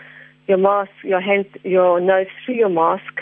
your 0.48 0.58
mask 0.58 0.90
your 1.02 1.20
hand 1.20 1.46
your 1.62 2.00
nose 2.00 2.26
through 2.44 2.54
your 2.54 2.68
mask. 2.68 3.20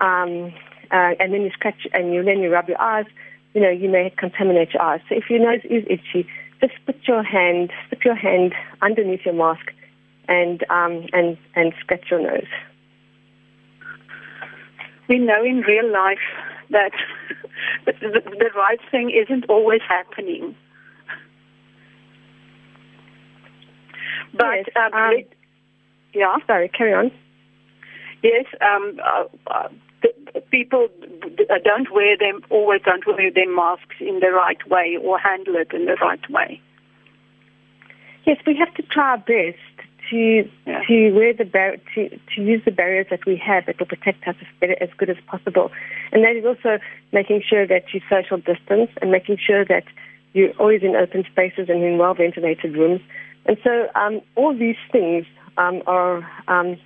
Um, 0.00 0.52
uh, 0.92 1.14
and 1.18 1.32
then 1.32 1.42
you 1.42 1.50
scratch 1.50 1.86
and 1.92 2.12
you 2.12 2.22
then 2.22 2.40
you 2.40 2.50
rub 2.52 2.68
your 2.68 2.80
eyes, 2.80 3.06
you 3.54 3.60
know, 3.60 3.70
you 3.70 3.88
may 3.88 4.12
contaminate 4.16 4.72
your 4.74 4.82
eyes. 4.82 5.00
So 5.08 5.16
if 5.16 5.24
your 5.30 5.40
nose 5.40 5.64
is 5.64 5.84
itchy, 5.88 6.28
just 6.60 6.74
put 6.86 6.96
your 7.08 7.22
hand, 7.22 7.70
slip 7.88 8.04
your 8.04 8.14
hand 8.14 8.54
underneath 8.80 9.20
your 9.24 9.34
mask, 9.34 9.72
and 10.28 10.62
um, 10.70 11.06
and 11.12 11.36
and 11.54 11.72
scratch 11.80 12.10
your 12.10 12.20
nose. 12.20 12.46
We 15.08 15.18
know 15.18 15.44
in 15.44 15.62
real 15.66 15.90
life 15.90 16.18
that 16.70 16.92
the, 17.86 17.92
the, 18.00 18.50
right 18.54 18.78
thing 18.90 19.10
isn't 19.10 19.46
always 19.48 19.80
happening. 19.86 20.54
But 24.32 24.66
yes, 24.66 24.66
um, 24.76 24.94
um, 24.94 25.12
yeah, 26.14 26.36
sorry, 26.46 26.68
carry 26.68 26.94
on. 26.94 27.10
Yes, 28.22 28.46
um, 28.60 28.98
uh, 29.04 29.24
uh, 29.48 29.68
people 30.50 30.88
don't 31.64 31.90
wear 31.92 32.16
them, 32.16 32.42
always 32.50 32.82
don't 32.82 33.06
wear 33.06 33.30
their 33.30 33.52
masks 33.54 33.96
in 34.00 34.20
the 34.20 34.30
right 34.30 34.68
way 34.68 34.96
or 35.02 35.18
handle 35.18 35.56
it 35.56 35.72
in 35.72 35.86
the 35.86 35.96
right 36.00 36.30
way. 36.30 36.60
Yes, 38.24 38.38
we 38.46 38.56
have 38.56 38.72
to 38.74 38.82
try 38.82 39.10
our 39.10 39.18
best 39.18 39.58
to 40.10 40.48
yeah. 40.66 40.82
to 40.86 41.10
wear 41.12 41.32
the 41.32 41.44
bar- 41.44 41.76
to 41.94 42.08
to 42.08 42.42
use 42.42 42.62
the 42.64 42.70
barriers 42.70 43.06
that 43.10 43.24
we 43.26 43.36
have 43.36 43.66
that 43.66 43.78
will 43.78 43.86
protect 43.86 44.26
us 44.28 44.36
as, 44.40 44.46
better, 44.60 44.76
as 44.80 44.90
good 44.96 45.10
as 45.10 45.16
possible, 45.26 45.70
and 46.12 46.22
that 46.24 46.36
is 46.36 46.44
also 46.44 46.78
making 47.12 47.42
sure 47.48 47.66
that 47.66 47.92
you 47.92 48.00
social 48.08 48.38
distance 48.38 48.90
and 49.00 49.10
making 49.10 49.38
sure 49.38 49.64
that 49.64 49.84
you're 50.34 50.52
always 50.52 50.82
in 50.82 50.94
open 50.94 51.24
spaces 51.30 51.68
and 51.68 51.82
in 51.82 51.98
well 51.98 52.14
ventilated 52.14 52.76
rooms. 52.76 53.00
And 53.46 53.56
so 53.64 53.88
um, 53.94 54.20
all 54.36 54.56
these 54.56 54.76
things 54.90 55.26
um, 55.56 55.82
are 55.86 56.28
um, 56.48 56.78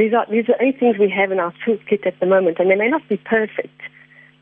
these 0.00 0.14
are 0.14 0.26
these 0.30 0.48
are 0.48 0.56
only 0.60 0.72
things 0.72 0.96
we 0.98 1.10
have 1.10 1.30
in 1.30 1.38
our 1.38 1.52
toolkit 1.64 2.06
at 2.06 2.18
the 2.20 2.26
moment, 2.26 2.58
and 2.58 2.70
they 2.70 2.74
may 2.74 2.88
not 2.88 3.06
be 3.08 3.18
perfect, 3.18 3.80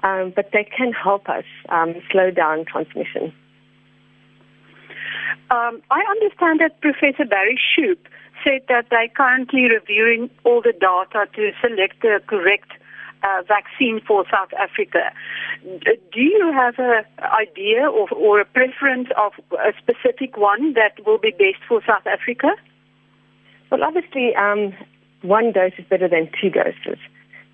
um, 0.04 0.32
but 0.34 0.50
they 0.52 0.62
can 0.64 0.92
help 0.92 1.28
us 1.28 1.44
um, 1.68 1.94
slow 2.12 2.30
down 2.30 2.64
transmission. 2.64 3.32
Um, 5.50 5.82
I 5.90 6.00
understand 6.14 6.60
that 6.60 6.80
Professor 6.80 7.24
Barry 7.24 7.58
Schoub 7.58 7.98
said 8.44 8.62
that 8.68 8.86
they're 8.90 9.08
currently 9.08 9.64
reviewing 9.68 10.30
all 10.44 10.62
the 10.62 10.72
data 10.72 11.26
to 11.34 11.50
select 11.60 12.02
the 12.02 12.20
correct 12.28 12.70
uh, 13.24 13.42
vaccine 13.48 14.00
for 14.06 14.24
South 14.30 14.52
Africa. 14.54 15.10
Do 15.64 16.20
you 16.20 16.52
have 16.54 16.74
an 16.78 17.04
idea 17.18 17.90
or, 17.90 18.08
or 18.10 18.40
a 18.40 18.44
preference 18.44 19.08
of 19.16 19.32
a 19.52 19.72
specific 19.76 20.36
one 20.36 20.74
that 20.74 21.04
will 21.04 21.18
be 21.18 21.32
best 21.32 21.64
for 21.66 21.82
South 21.84 22.06
Africa? 22.06 22.48
Well, 23.70 23.82
obviously, 23.82 24.36
um, 24.36 24.72
one 25.22 25.52
dose 25.52 25.72
is 25.78 25.84
better 25.88 26.08
than 26.08 26.30
two 26.40 26.50
doses. 26.50 26.98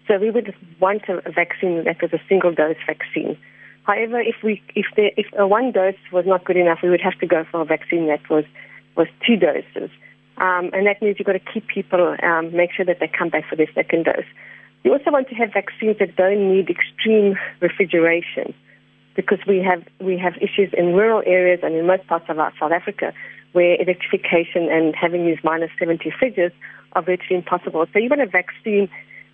So 0.06 0.18
we 0.18 0.30
would 0.30 0.54
want 0.80 1.02
a 1.08 1.30
vaccine 1.30 1.84
that 1.84 2.02
was 2.02 2.12
a 2.12 2.20
single 2.28 2.52
dose 2.52 2.76
vaccine. 2.86 3.38
However, 3.84 4.20
if 4.20 4.36
we 4.42 4.62
if 4.74 4.86
there, 4.96 5.10
if 5.16 5.26
a 5.38 5.46
one 5.46 5.72
dose 5.72 5.94
was 6.12 6.24
not 6.26 6.44
good 6.44 6.56
enough, 6.56 6.80
we 6.82 6.90
would 6.90 7.00
have 7.00 7.18
to 7.20 7.26
go 7.26 7.44
for 7.50 7.60
a 7.60 7.64
vaccine 7.64 8.06
that 8.08 8.28
was 8.28 8.44
was 8.96 9.08
two 9.26 9.36
doses. 9.36 9.90
Um, 10.38 10.70
and 10.72 10.86
that 10.86 11.00
means 11.00 11.16
you've 11.18 11.26
got 11.26 11.32
to 11.32 11.52
keep 11.52 11.68
people, 11.68 12.16
um, 12.22 12.54
make 12.56 12.72
sure 12.72 12.84
that 12.84 12.98
they 12.98 13.06
come 13.06 13.28
back 13.28 13.48
for 13.48 13.56
their 13.56 13.70
second 13.72 14.06
dose. 14.06 14.24
We 14.84 14.90
also 14.90 15.10
want 15.12 15.28
to 15.28 15.34
have 15.36 15.52
vaccines 15.52 15.96
that 16.00 16.16
don't 16.16 16.52
need 16.52 16.68
extreme 16.68 17.36
refrigeration 17.60 18.52
because 19.16 19.38
we 19.46 19.58
have 19.62 19.84
we 20.00 20.18
have 20.18 20.34
issues 20.36 20.70
in 20.76 20.92
rural 20.92 21.22
areas 21.24 21.60
and 21.62 21.74
in 21.74 21.86
most 21.86 22.06
parts 22.06 22.26
of 22.28 22.38
our 22.38 22.52
South 22.58 22.72
Africa 22.72 23.12
where 23.52 23.80
electrification 23.80 24.68
and 24.70 24.94
having 24.96 25.24
these 25.24 25.38
minus 25.44 25.70
70 25.78 26.12
fridges 26.20 26.50
are 26.94 27.02
virtually 27.02 27.36
impossible. 27.36 27.86
So 27.92 27.98
even 27.98 28.20
a 28.20 28.26
vaccine 28.26 28.88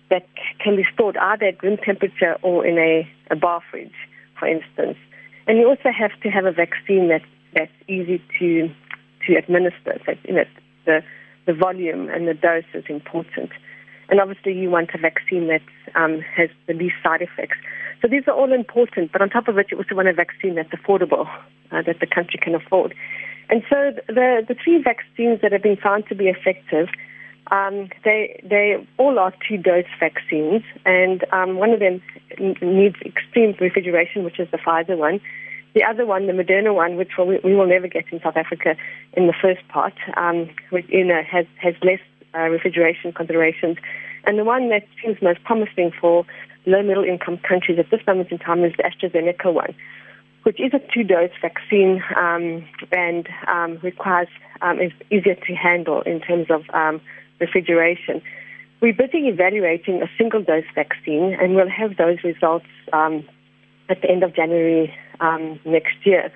that 0.09 0.27
can 0.63 0.75
be 0.75 0.85
stored 0.93 1.17
either 1.17 1.45
at 1.45 1.63
room 1.63 1.77
temperature 1.77 2.35
or 2.41 2.65
in 2.65 2.77
a, 2.77 3.07
a 3.29 3.35
bar 3.35 3.61
fridge, 3.69 3.93
for 4.37 4.47
instance. 4.47 4.97
And 5.47 5.57
you 5.57 5.67
also 5.67 5.89
have 5.97 6.11
to 6.21 6.29
have 6.29 6.45
a 6.45 6.51
vaccine 6.51 7.07
that, 7.07 7.21
that's 7.53 7.71
easy 7.87 8.21
to 8.39 8.69
to 9.27 9.35
administer. 9.35 9.99
So 10.05 10.13
you 10.27 10.33
know, 10.33 10.45
the 10.85 11.03
the 11.45 11.53
volume 11.53 12.09
and 12.09 12.27
the 12.27 12.33
dose 12.33 12.63
is 12.73 12.83
important. 12.89 13.51
And 14.09 14.19
obviously, 14.19 14.53
you 14.53 14.69
want 14.69 14.89
a 14.93 14.97
vaccine 14.97 15.47
that 15.47 15.61
um, 15.95 16.21
has 16.35 16.49
the 16.67 16.73
least 16.73 16.95
side 17.01 17.21
effects. 17.21 17.57
So 18.01 18.07
these 18.07 18.23
are 18.27 18.33
all 18.33 18.51
important. 18.51 19.11
But 19.11 19.21
on 19.21 19.29
top 19.29 19.47
of 19.47 19.57
it, 19.57 19.67
you 19.71 19.77
also 19.77 19.95
want 19.95 20.09
a 20.09 20.13
vaccine 20.13 20.55
that's 20.55 20.71
affordable, 20.71 21.27
uh, 21.71 21.81
that 21.83 21.99
the 21.99 22.07
country 22.07 22.39
can 22.41 22.53
afford. 22.53 22.93
And 23.49 23.63
so 23.69 23.93
the 24.07 24.43
the 24.47 24.55
three 24.63 24.81
vaccines 24.81 25.41
that 25.41 25.51
have 25.51 25.63
been 25.63 25.77
found 25.77 26.07
to 26.07 26.15
be 26.15 26.27
effective 26.27 26.89
um, 27.51 27.89
they 28.05 28.41
they 28.43 28.85
all 28.97 29.19
are 29.19 29.33
two 29.47 29.57
dose 29.57 29.85
vaccines, 29.99 30.63
and 30.85 31.25
um, 31.33 31.57
one 31.57 31.71
of 31.71 31.79
them 31.79 32.01
needs 32.61 32.95
extreme 33.05 33.55
refrigeration, 33.59 34.23
which 34.23 34.39
is 34.39 34.49
the 34.51 34.57
Pfizer 34.57 34.97
one. 34.97 35.19
The 35.73 35.83
other 35.83 36.05
one, 36.05 36.27
the 36.27 36.33
Moderna 36.33 36.73
one, 36.73 36.97
which 36.97 37.11
we, 37.17 37.39
we 37.43 37.55
will 37.55 37.67
never 37.67 37.87
get 37.87 38.05
in 38.11 38.21
South 38.21 38.35
Africa 38.35 38.75
in 39.13 39.27
the 39.27 39.33
first 39.41 39.65
part, 39.69 39.93
um, 40.17 40.49
which, 40.69 40.85
you 40.89 41.05
know, 41.05 41.21
has 41.29 41.45
has 41.61 41.75
less 41.83 41.99
uh, 42.33 42.47
refrigeration 42.49 43.11
considerations. 43.11 43.77
And 44.25 44.39
the 44.39 44.45
one 44.45 44.69
that 44.69 44.85
seems 45.01 45.21
most 45.21 45.43
promising 45.43 45.91
for 45.99 46.25
low 46.65 46.83
middle 46.83 47.03
income 47.03 47.37
countries 47.37 47.79
at 47.79 47.89
this 47.89 48.01
moment 48.07 48.31
in 48.31 48.37
time 48.37 48.63
is 48.63 48.73
the 48.77 48.83
AstraZeneca 48.83 49.51
one, 49.51 49.73
which 50.43 50.59
is 50.59 50.73
a 50.73 50.79
two 50.93 51.03
dose 51.03 51.31
vaccine 51.41 52.01
um, 52.15 52.65
and 52.91 53.27
um, 53.47 53.79
requires 53.81 54.29
um, 54.61 54.79
is 54.79 54.91
easier 55.09 55.35
to 55.35 55.53
handle 55.53 56.01
in 56.01 56.21
terms 56.21 56.47
of 56.49 56.63
refrigeration. 57.41 58.21
We're 58.81 58.93
busy 58.93 59.27
evaluating 59.27 60.01
a 60.01 60.09
single 60.17 60.41
dose 60.41 60.63
vaccine, 60.73 61.35
and 61.39 61.55
we'll 61.55 61.69
have 61.69 61.97
those 61.97 62.23
results 62.23 62.65
um, 62.93 63.27
at 63.89 64.01
the 64.01 64.09
end 64.09 64.23
of 64.23 64.35
January 64.35 64.93
um, 65.19 65.59
next 65.65 65.97
year. 66.05 66.31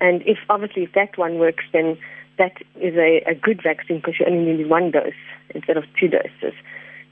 And 0.00 0.22
if 0.22 0.38
obviously 0.48 0.84
if 0.84 0.92
that 0.94 1.18
one 1.18 1.38
works, 1.38 1.64
then 1.72 1.98
that 2.38 2.52
is 2.80 2.94
a, 2.96 3.22
a 3.26 3.34
good 3.34 3.60
vaccine 3.62 3.98
because 3.98 4.14
you 4.18 4.26
only 4.26 4.52
need 4.52 4.70
one 4.70 4.90
dose 4.90 5.12
instead 5.54 5.76
of 5.76 5.84
two 5.98 6.08
doses. 6.08 6.54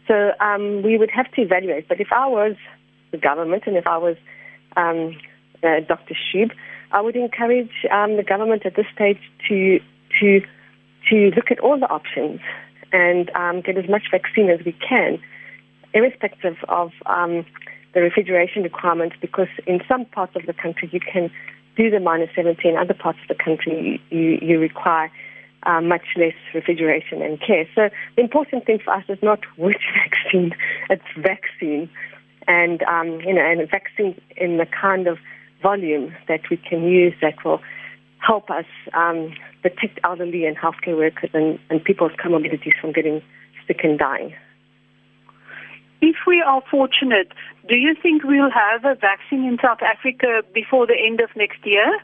So 0.06 0.32
um, 0.40 0.82
we 0.82 0.96
would 0.96 1.10
have 1.10 1.30
to 1.32 1.42
evaluate. 1.42 1.86
But 1.86 2.00
if 2.00 2.08
I 2.12 2.26
was 2.26 2.56
the 3.10 3.18
government 3.18 3.64
and 3.66 3.76
if 3.76 3.86
I 3.86 3.98
was 3.98 4.16
um, 4.76 5.18
uh, 5.62 5.80
Dr. 5.86 6.14
Schoub, 6.14 6.50
I 6.92 7.02
would 7.02 7.16
encourage 7.16 7.84
um, 7.92 8.16
the 8.16 8.22
government 8.22 8.64
at 8.64 8.74
this 8.74 8.86
stage 8.94 9.20
to 9.48 9.80
to 10.20 10.40
to 11.10 11.16
look 11.36 11.50
at 11.50 11.60
all 11.60 11.78
the 11.78 11.88
options 11.88 12.40
and 12.92 13.30
um, 13.34 13.60
get 13.60 13.76
as 13.76 13.88
much 13.88 14.04
vaccine 14.10 14.50
as 14.50 14.64
we 14.64 14.72
can, 14.72 15.18
irrespective 15.94 16.56
of 16.68 16.92
um, 17.06 17.44
the 17.94 18.00
refrigeration 18.00 18.62
requirements. 18.62 19.16
Because 19.20 19.48
in 19.66 19.80
some 19.88 20.04
parts 20.06 20.34
of 20.36 20.46
the 20.46 20.52
country 20.52 20.88
you 20.92 21.00
can 21.00 21.30
do 21.76 21.90
the 21.90 22.00
minus 22.00 22.30
70, 22.34 22.68
in 22.68 22.76
other 22.76 22.94
parts 22.94 23.18
of 23.22 23.28
the 23.28 23.42
country 23.42 24.00
you, 24.10 24.38
you 24.40 24.58
require 24.58 25.10
uh, 25.64 25.80
much 25.80 26.06
less 26.16 26.34
refrigeration 26.54 27.22
and 27.22 27.40
care. 27.40 27.66
So 27.74 27.90
the 28.16 28.22
important 28.22 28.64
thing 28.66 28.78
for 28.84 28.94
us 28.94 29.04
is 29.08 29.18
not 29.22 29.40
which 29.56 29.82
vaccine, 30.04 30.52
it's 30.90 31.02
vaccine. 31.16 31.90
And, 32.46 32.82
um, 32.84 33.20
you 33.20 33.34
know, 33.34 33.42
and 33.42 33.68
vaccine 33.70 34.18
in 34.36 34.56
the 34.56 34.66
kind 34.66 35.06
of 35.06 35.18
volume 35.62 36.14
that 36.28 36.40
we 36.50 36.56
can 36.56 36.84
use 36.84 37.12
that 37.20 37.44
will 37.44 37.60
help 38.18 38.50
us 38.50 38.66
um, 38.94 39.32
protect 39.62 39.98
elderly 40.04 40.44
and 40.44 40.56
healthcare 40.56 40.96
workers 40.96 41.30
and, 41.32 41.58
and 41.70 41.82
people 41.82 42.08
with 42.08 42.16
comorbidities 42.16 42.78
from 42.80 42.92
getting 42.92 43.22
sick 43.66 43.80
and 43.84 43.98
dying. 43.98 44.34
If 46.00 46.16
we 46.26 46.42
are 46.42 46.62
fortunate, 46.70 47.32
do 47.68 47.76
you 47.76 47.94
think 48.00 48.22
we'll 48.22 48.50
have 48.50 48.84
a 48.84 48.94
vaccine 48.94 49.44
in 49.44 49.58
South 49.62 49.82
Africa 49.82 50.42
before 50.54 50.86
the 50.86 50.94
end 50.94 51.20
of 51.20 51.30
next 51.34 51.58
year? 51.64 52.00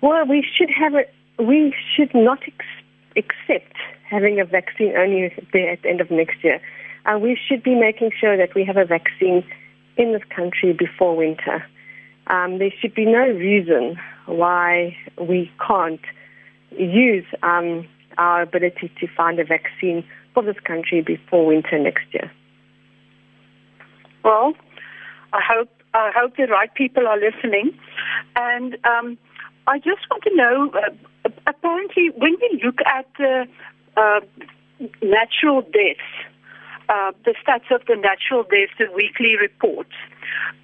Well, 0.00 0.26
we 0.26 0.46
should 0.56 0.70
have 0.70 0.94
it. 0.94 1.12
We 1.38 1.74
should 1.94 2.14
not 2.14 2.40
ex- 2.46 2.66
accept 3.16 3.74
having 4.08 4.40
a 4.40 4.44
vaccine 4.44 4.94
only 4.96 5.32
there 5.52 5.70
at 5.72 5.82
the 5.82 5.88
end 5.88 6.00
of 6.00 6.10
next 6.10 6.42
year. 6.44 6.60
Uh, 7.06 7.18
we 7.18 7.38
should 7.48 7.62
be 7.62 7.74
making 7.74 8.10
sure 8.18 8.36
that 8.36 8.54
we 8.54 8.64
have 8.64 8.76
a 8.76 8.84
vaccine 8.84 9.44
in 9.96 10.12
this 10.12 10.22
country 10.34 10.72
before 10.72 11.16
winter. 11.16 11.64
Um, 12.28 12.58
there 12.58 12.70
should 12.80 12.94
be 12.94 13.06
no 13.06 13.26
reason 13.26 13.96
why 14.26 14.96
we 15.20 15.50
can't 15.66 16.00
use 16.70 17.24
um, 17.42 17.88
our 18.18 18.42
ability 18.42 18.92
to 19.00 19.06
find 19.16 19.38
a 19.38 19.44
vaccine 19.44 20.04
for 20.34 20.42
this 20.42 20.56
country 20.64 21.00
before 21.00 21.46
winter 21.46 21.78
next 21.78 22.04
year. 22.12 22.30
Well, 24.24 24.52
I 25.32 25.40
hope 25.42 25.70
I 25.94 26.10
hope 26.14 26.36
the 26.36 26.46
right 26.46 26.72
people 26.74 27.06
are 27.06 27.18
listening, 27.18 27.72
and 28.36 28.76
um, 28.84 29.16
I 29.66 29.78
just 29.78 30.02
want 30.10 30.22
to 30.24 30.36
know. 30.36 30.70
Uh, 30.74 31.30
apparently, 31.46 32.10
when 32.16 32.36
we 32.40 32.60
look 32.62 32.80
at 32.86 33.08
uh, 33.96 34.20
natural 35.02 35.62
deaths, 35.62 36.27
uh, 36.88 37.12
the 37.24 37.34
stats 37.44 37.70
of 37.74 37.84
the 37.86 37.96
natural 37.96 38.42
deaths, 38.44 38.72
the 38.78 38.90
weekly 38.94 39.36
reports, 39.40 39.92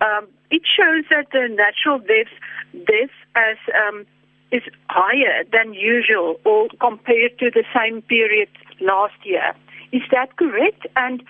um, 0.00 0.26
it 0.50 0.62
shows 0.64 1.04
that 1.10 1.26
the 1.32 1.48
natural 1.48 1.98
deaths 1.98 2.30
deaths 2.72 3.12
as 3.36 3.56
um, 3.86 4.06
is 4.50 4.62
higher 4.88 5.44
than 5.52 5.74
usual, 5.74 6.38
or 6.44 6.68
compared 6.80 7.38
to 7.38 7.50
the 7.50 7.64
same 7.74 8.02
period 8.02 8.48
last 8.80 9.14
year. 9.24 9.54
Is 9.92 10.02
that 10.12 10.36
correct? 10.36 10.86
And 10.96 11.22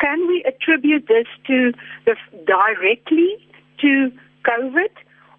can 0.00 0.26
we 0.26 0.44
attribute 0.46 1.08
this 1.08 1.26
to 1.46 1.72
the, 2.04 2.14
directly 2.46 3.36
to 3.80 4.12
COVID 4.44 4.90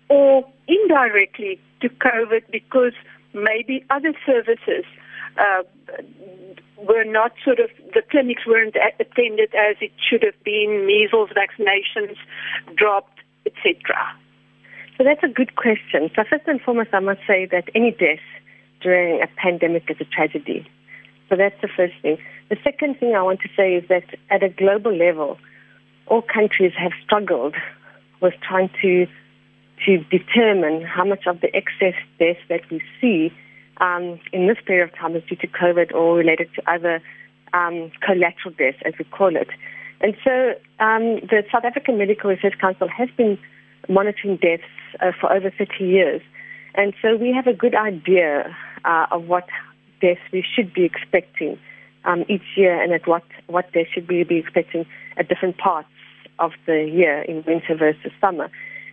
or 0.09 0.47
indirectly 0.67 1.59
to 1.81 1.89
COVID 1.89 2.43
because 2.51 2.93
maybe 3.33 3.85
other 3.89 4.13
services 4.25 4.85
uh, 5.37 5.63
were 6.77 7.03
not 7.03 7.33
sort 7.43 7.59
of 7.59 7.69
the 7.93 8.01
clinics 8.09 8.45
weren't 8.45 8.75
attended 8.99 9.53
as 9.53 9.75
it 9.81 9.91
should 9.99 10.23
have 10.23 10.41
been, 10.43 10.85
measles 10.85 11.29
vaccinations 11.29 12.15
dropped, 12.75 13.19
etc. 13.45 13.77
So 14.97 15.03
that's 15.03 15.23
a 15.23 15.27
good 15.27 15.55
question. 15.55 16.09
So 16.15 16.23
first 16.29 16.43
and 16.47 16.61
foremost, 16.61 16.89
I 16.93 16.99
must 16.99 17.21
say 17.27 17.45
that 17.51 17.69
any 17.75 17.91
death 17.91 18.23
during 18.81 19.21
a 19.21 19.27
pandemic 19.27 19.83
is 19.89 19.97
a 19.99 20.05
tragedy. 20.05 20.67
So 21.29 21.35
that's 21.35 21.59
the 21.61 21.69
first 21.75 21.93
thing. 22.01 22.17
The 22.49 22.57
second 22.63 22.99
thing 22.99 23.13
I 23.15 23.21
want 23.21 23.39
to 23.41 23.49
say 23.55 23.75
is 23.75 23.87
that 23.89 24.03
at 24.29 24.43
a 24.43 24.49
global 24.49 24.95
level, 24.95 25.37
all 26.07 26.21
countries 26.21 26.73
have 26.77 26.91
struggled 27.05 27.55
with 28.21 28.33
trying 28.41 28.69
to 28.81 29.07
to 29.85 29.97
determine 30.11 30.81
how 30.83 31.05
much 31.05 31.25
of 31.25 31.39
the 31.39 31.55
excess 31.55 31.95
deaths 32.19 32.39
that 32.49 32.69
we 32.69 32.81
see 32.99 33.31
um, 33.79 34.19
in 34.33 34.47
this 34.47 34.57
period 34.65 34.89
of 34.89 34.95
time 34.95 35.15
is 35.15 35.23
due 35.23 35.35
to 35.37 35.47
COVID 35.47 35.93
or 35.93 36.15
related 36.15 36.49
to 36.55 36.71
other 36.71 37.01
um, 37.53 37.91
collateral 38.01 38.53
deaths, 38.57 38.77
as 38.85 38.93
we 38.99 39.05
call 39.05 39.35
it. 39.35 39.49
And 40.01 40.15
so 40.23 40.53
um, 40.79 41.19
the 41.27 41.43
South 41.51 41.65
African 41.65 41.97
Medical 41.97 42.29
Research 42.29 42.57
Council 42.59 42.87
has 42.87 43.09
been 43.17 43.37
monitoring 43.87 44.37
deaths 44.37 44.63
uh, 45.01 45.11
for 45.19 45.31
over 45.31 45.51
30 45.51 45.83
years. 45.83 46.21
And 46.75 46.93
so 47.01 47.15
we 47.15 47.33
have 47.33 47.47
a 47.47 47.53
good 47.53 47.75
idea 47.75 48.55
uh, 48.85 49.07
of 49.11 49.25
what 49.25 49.47
deaths 50.01 50.21
we 50.31 50.45
should 50.55 50.73
be 50.73 50.83
expecting 50.83 51.57
um, 52.05 52.23
each 52.29 52.55
year 52.55 52.81
and 52.81 52.93
at 52.93 53.07
what, 53.07 53.23
what 53.47 53.71
deaths 53.73 53.89
should 53.93 54.07
we 54.07 54.23
be 54.23 54.37
expecting 54.37 54.85
at 55.17 55.27
different 55.27 55.57
parts 55.57 55.89
of 56.37 56.51
the 56.65 56.89
year 56.89 57.21
in 57.23 57.43
winter 57.45 57.75
versus 57.75 58.11
summer. 58.21 58.49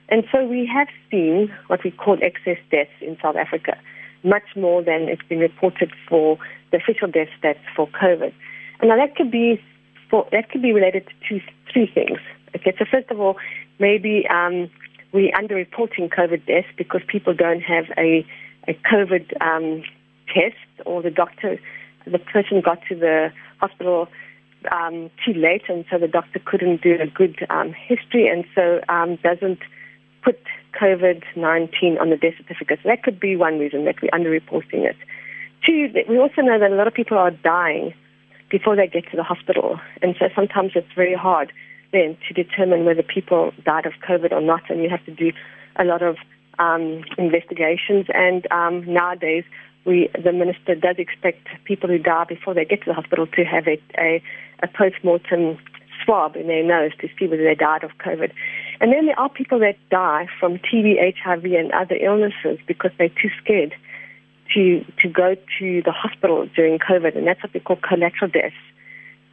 And 0.08 0.24
so 0.32 0.44
we 0.44 0.66
have 0.66 0.88
seen 1.10 1.52
what 1.68 1.84
we 1.84 1.90
call 1.90 2.18
excess 2.22 2.58
deaths 2.70 2.90
in 3.00 3.16
South 3.22 3.36
Africa, 3.36 3.78
much 4.22 4.54
more 4.56 4.82
than 4.82 5.08
it's 5.08 5.22
been 5.28 5.38
reported 5.38 5.92
for 6.08 6.38
the 6.70 6.78
official 6.78 7.08
death 7.08 7.28
stats 7.40 7.58
for 7.74 7.88
COVID. 7.88 8.32
And 8.80 8.88
now 8.88 8.96
that 8.96 9.16
could 9.16 9.30
be 9.30 9.60
for, 10.10 10.26
that 10.32 10.50
could 10.50 10.62
be 10.62 10.72
related 10.72 11.06
to 11.06 11.12
two, 11.28 11.44
three 11.72 11.90
things. 11.92 12.18
Okay, 12.54 12.74
so 12.78 12.84
first 12.90 13.10
of 13.10 13.20
all, 13.20 13.36
maybe 13.78 14.26
um, 14.28 14.70
we're 15.12 15.32
underreporting 15.32 16.08
COVID 16.08 16.46
deaths 16.46 16.68
because 16.76 17.02
people 17.06 17.34
don't 17.34 17.60
have 17.60 17.86
a, 17.98 18.26
a 18.68 18.74
COVID 18.90 19.40
um, 19.40 19.82
test 20.32 20.56
or 20.84 21.02
the 21.02 21.10
doctor, 21.10 21.58
the 22.04 22.18
person 22.18 22.60
got 22.60 22.78
to 22.88 22.94
the 22.94 23.32
hospital 23.60 24.08
um, 24.72 25.10
too 25.24 25.32
late 25.34 25.62
and 25.68 25.84
so 25.90 25.98
the 25.98 26.08
doctor 26.08 26.40
couldn't 26.44 26.82
do 26.82 26.96
a 27.00 27.06
good 27.06 27.46
um, 27.50 27.72
history 27.72 28.28
and 28.28 28.44
so 28.54 28.80
um, 28.88 29.16
doesn't 29.16 29.60
put 30.22 30.38
COVID-19 30.80 32.00
on 32.00 32.10
the 32.10 32.16
death 32.16 32.34
certificates. 32.36 32.82
That 32.84 33.02
could 33.02 33.18
be 33.18 33.36
one 33.36 33.58
reason 33.58 33.84
that 33.84 33.96
we're 34.02 34.10
underreporting 34.10 34.84
it. 34.84 34.96
Two, 35.64 35.88
we 36.08 36.18
also 36.18 36.42
know 36.42 36.58
that 36.58 36.70
a 36.70 36.74
lot 36.74 36.86
of 36.86 36.94
people 36.94 37.18
are 37.18 37.30
dying 37.30 37.94
before 38.50 38.76
they 38.76 38.86
get 38.86 39.10
to 39.10 39.16
the 39.16 39.22
hospital. 39.22 39.80
And 40.02 40.14
so 40.18 40.26
sometimes 40.34 40.72
it's 40.74 40.92
very 40.94 41.14
hard 41.14 41.52
then 41.92 42.16
to 42.28 42.34
determine 42.34 42.84
whether 42.84 43.02
people 43.02 43.52
died 43.64 43.86
of 43.86 43.94
COVID 44.06 44.32
or 44.32 44.40
not. 44.40 44.68
And 44.68 44.82
you 44.82 44.88
have 44.90 45.04
to 45.06 45.10
do 45.12 45.32
a 45.76 45.84
lot 45.84 46.02
of 46.02 46.16
um, 46.58 47.04
investigations. 47.18 48.06
And 48.14 48.50
um, 48.52 48.84
nowadays, 48.92 49.44
we, 49.84 50.08
the 50.22 50.32
minister 50.32 50.74
does 50.74 50.96
expect 50.98 51.46
people 51.64 51.88
who 51.88 51.98
die 51.98 52.24
before 52.28 52.54
they 52.54 52.64
get 52.64 52.80
to 52.82 52.86
the 52.86 52.94
hospital 52.94 53.26
to 53.26 53.44
have 53.44 53.66
a, 53.66 53.80
a, 53.98 54.22
a 54.62 54.68
post-mortem 54.68 55.58
swab 56.04 56.36
in 56.36 56.46
their 56.48 56.64
nose 56.64 56.92
to 57.00 57.08
see 57.18 57.26
whether 57.26 57.44
they 57.44 57.54
died 57.54 57.84
of 57.84 57.90
COVID. 57.98 58.32
And 58.80 58.92
then 58.92 59.06
there 59.06 59.18
are 59.18 59.28
people 59.28 59.58
that 59.60 59.76
die 59.90 60.26
from 60.38 60.58
TB, 60.58 61.14
HIV, 61.22 61.44
and 61.44 61.72
other 61.72 61.96
illnesses 61.96 62.58
because 62.66 62.90
they're 62.98 63.08
too 63.08 63.30
scared 63.42 63.74
to 64.54 64.84
to 65.02 65.08
go 65.08 65.34
to 65.58 65.82
the 65.82 65.92
hospital 65.92 66.48
during 66.54 66.78
COVID, 66.78 67.16
and 67.16 67.26
that's 67.26 67.42
what 67.42 67.52
we 67.54 67.60
call 67.60 67.76
collateral 67.76 68.30
deaths. 68.30 68.54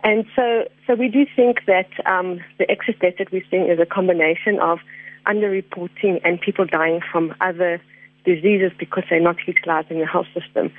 And 0.04 0.26
so, 0.36 0.68
so 0.86 0.96
we 0.96 1.08
do 1.08 1.26
think 1.36 1.66
that 1.66 1.90
um, 2.06 2.42
the 2.58 2.70
excess 2.70 2.96
deaths 3.00 3.18
that 3.20 3.32
we're 3.32 3.46
seeing 3.50 3.70
is 3.70 3.80
a 3.80 3.86
combination 3.86 4.60
of 4.60 4.80
underreporting 5.26 6.20
and 6.26 6.42
people 6.42 6.66
dying 6.66 7.00
from 7.10 7.34
other 7.40 7.82
diseases 8.26 8.72
because 8.78 9.04
they're 9.10 9.22
not 9.22 9.38
utilizing 9.48 10.00
the 10.00 10.06
health 10.06 10.28
system. 10.34 10.74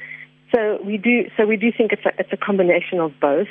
So 0.54 0.78
we 0.84 0.98
do, 0.98 1.30
so 1.36 1.46
we 1.46 1.56
do 1.56 1.72
think 1.72 1.92
it's 1.92 2.04
a, 2.04 2.12
it's 2.18 2.32
a 2.32 2.36
combination 2.36 3.00
of 3.00 3.12
both, 3.18 3.48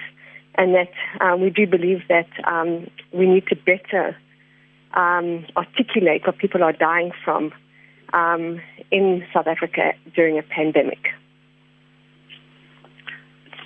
and 0.56 0.76
that 0.76 0.92
um, 1.20 1.42
we 1.42 1.50
do 1.50 1.66
believe 1.66 2.04
that 2.08 2.30
um, 2.46 2.88
we 3.12 3.26
need 3.26 3.48
to 3.48 3.56
better 3.56 4.16
um, 4.94 5.46
articulate 5.58 6.26
what 6.26 6.38
people 6.38 6.64
are 6.64 6.74
dying 6.74 7.12
from 7.24 7.52
um, 8.14 8.62
in 8.92 9.26
South 9.34 9.48
Africa 9.48 9.94
during 10.16 10.38
a 10.38 10.44
pandemic. 10.44 11.10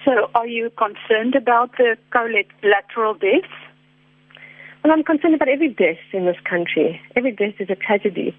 So, 0.06 0.30
are 0.36 0.48
you 0.48 0.72
concerned 0.78 1.36
about 1.36 1.72
the 1.78 1.98
collateral 2.12 3.14
deaths? 3.14 3.52
Well, 4.84 4.94
I'm 4.94 5.04
concerned 5.04 5.36
about 5.36 5.50
every 5.50 5.68
death 5.68 5.98
in 6.14 6.26
this 6.26 6.38
country. 6.50 7.02
Every 7.16 7.32
death 7.32 7.56
is 7.60 7.70
a 7.70 7.76
tragedy. 7.76 8.34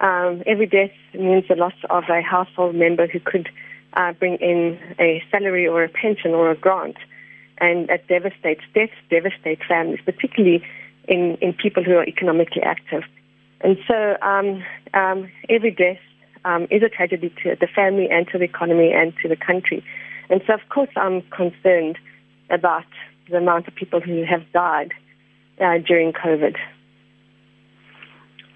Um, 0.00 0.42
every 0.46 0.66
death 0.66 0.92
means 1.12 1.44
the 1.46 1.56
loss 1.56 1.74
of 1.90 2.04
a 2.08 2.22
household 2.22 2.74
member 2.74 3.06
who 3.06 3.20
could 3.20 3.50
uh, 3.92 4.12
bring 4.12 4.36
in 4.36 4.78
a 4.98 5.22
salary 5.30 5.66
or 5.66 5.84
a 5.84 5.90
pension 5.90 6.30
or 6.30 6.50
a 6.50 6.56
grant. 6.56 6.96
And 7.58 7.88
that 7.88 8.06
devastates, 8.08 8.62
deaths 8.72 8.94
devastate 9.10 9.60
families, 9.68 10.00
particularly 10.02 10.64
in, 11.10 11.36
in 11.42 11.52
people 11.52 11.82
who 11.82 11.96
are 11.96 12.04
economically 12.04 12.62
active. 12.62 13.02
And 13.60 13.76
so 13.86 14.16
um, 14.22 14.64
um, 14.94 15.30
every 15.50 15.72
death 15.72 15.98
um, 16.44 16.66
is 16.70 16.82
a 16.82 16.88
tragedy 16.88 17.34
to 17.42 17.56
the 17.60 17.66
family 17.66 18.08
and 18.10 18.26
to 18.28 18.38
the 18.38 18.44
economy 18.44 18.92
and 18.94 19.12
to 19.22 19.28
the 19.28 19.36
country. 19.36 19.84
And 20.30 20.40
so, 20.46 20.54
of 20.54 20.60
course, 20.70 20.88
I'm 20.96 21.22
concerned 21.30 21.98
about 22.48 22.86
the 23.28 23.36
amount 23.36 23.68
of 23.68 23.74
people 23.74 24.00
who 24.00 24.24
have 24.24 24.42
died 24.52 24.92
uh, 25.60 25.78
during 25.86 26.12
COVID. 26.12 26.56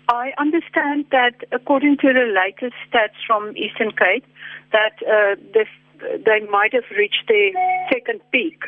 I 0.09 0.33
understand 0.38 1.07
that 1.11 1.45
according 1.51 1.97
to 1.99 2.12
the 2.12 2.33
latest 2.33 2.77
stats 2.88 3.19
from 3.27 3.57
Eastern 3.57 3.90
Cape, 3.90 4.25
that 4.73 4.97
uh, 5.03 5.35
this, 5.53 5.69
they 6.01 6.47
might 6.51 6.73
have 6.73 6.85
reached 6.97 7.25
their 7.29 7.51
second 7.93 8.21
peak, 8.31 8.61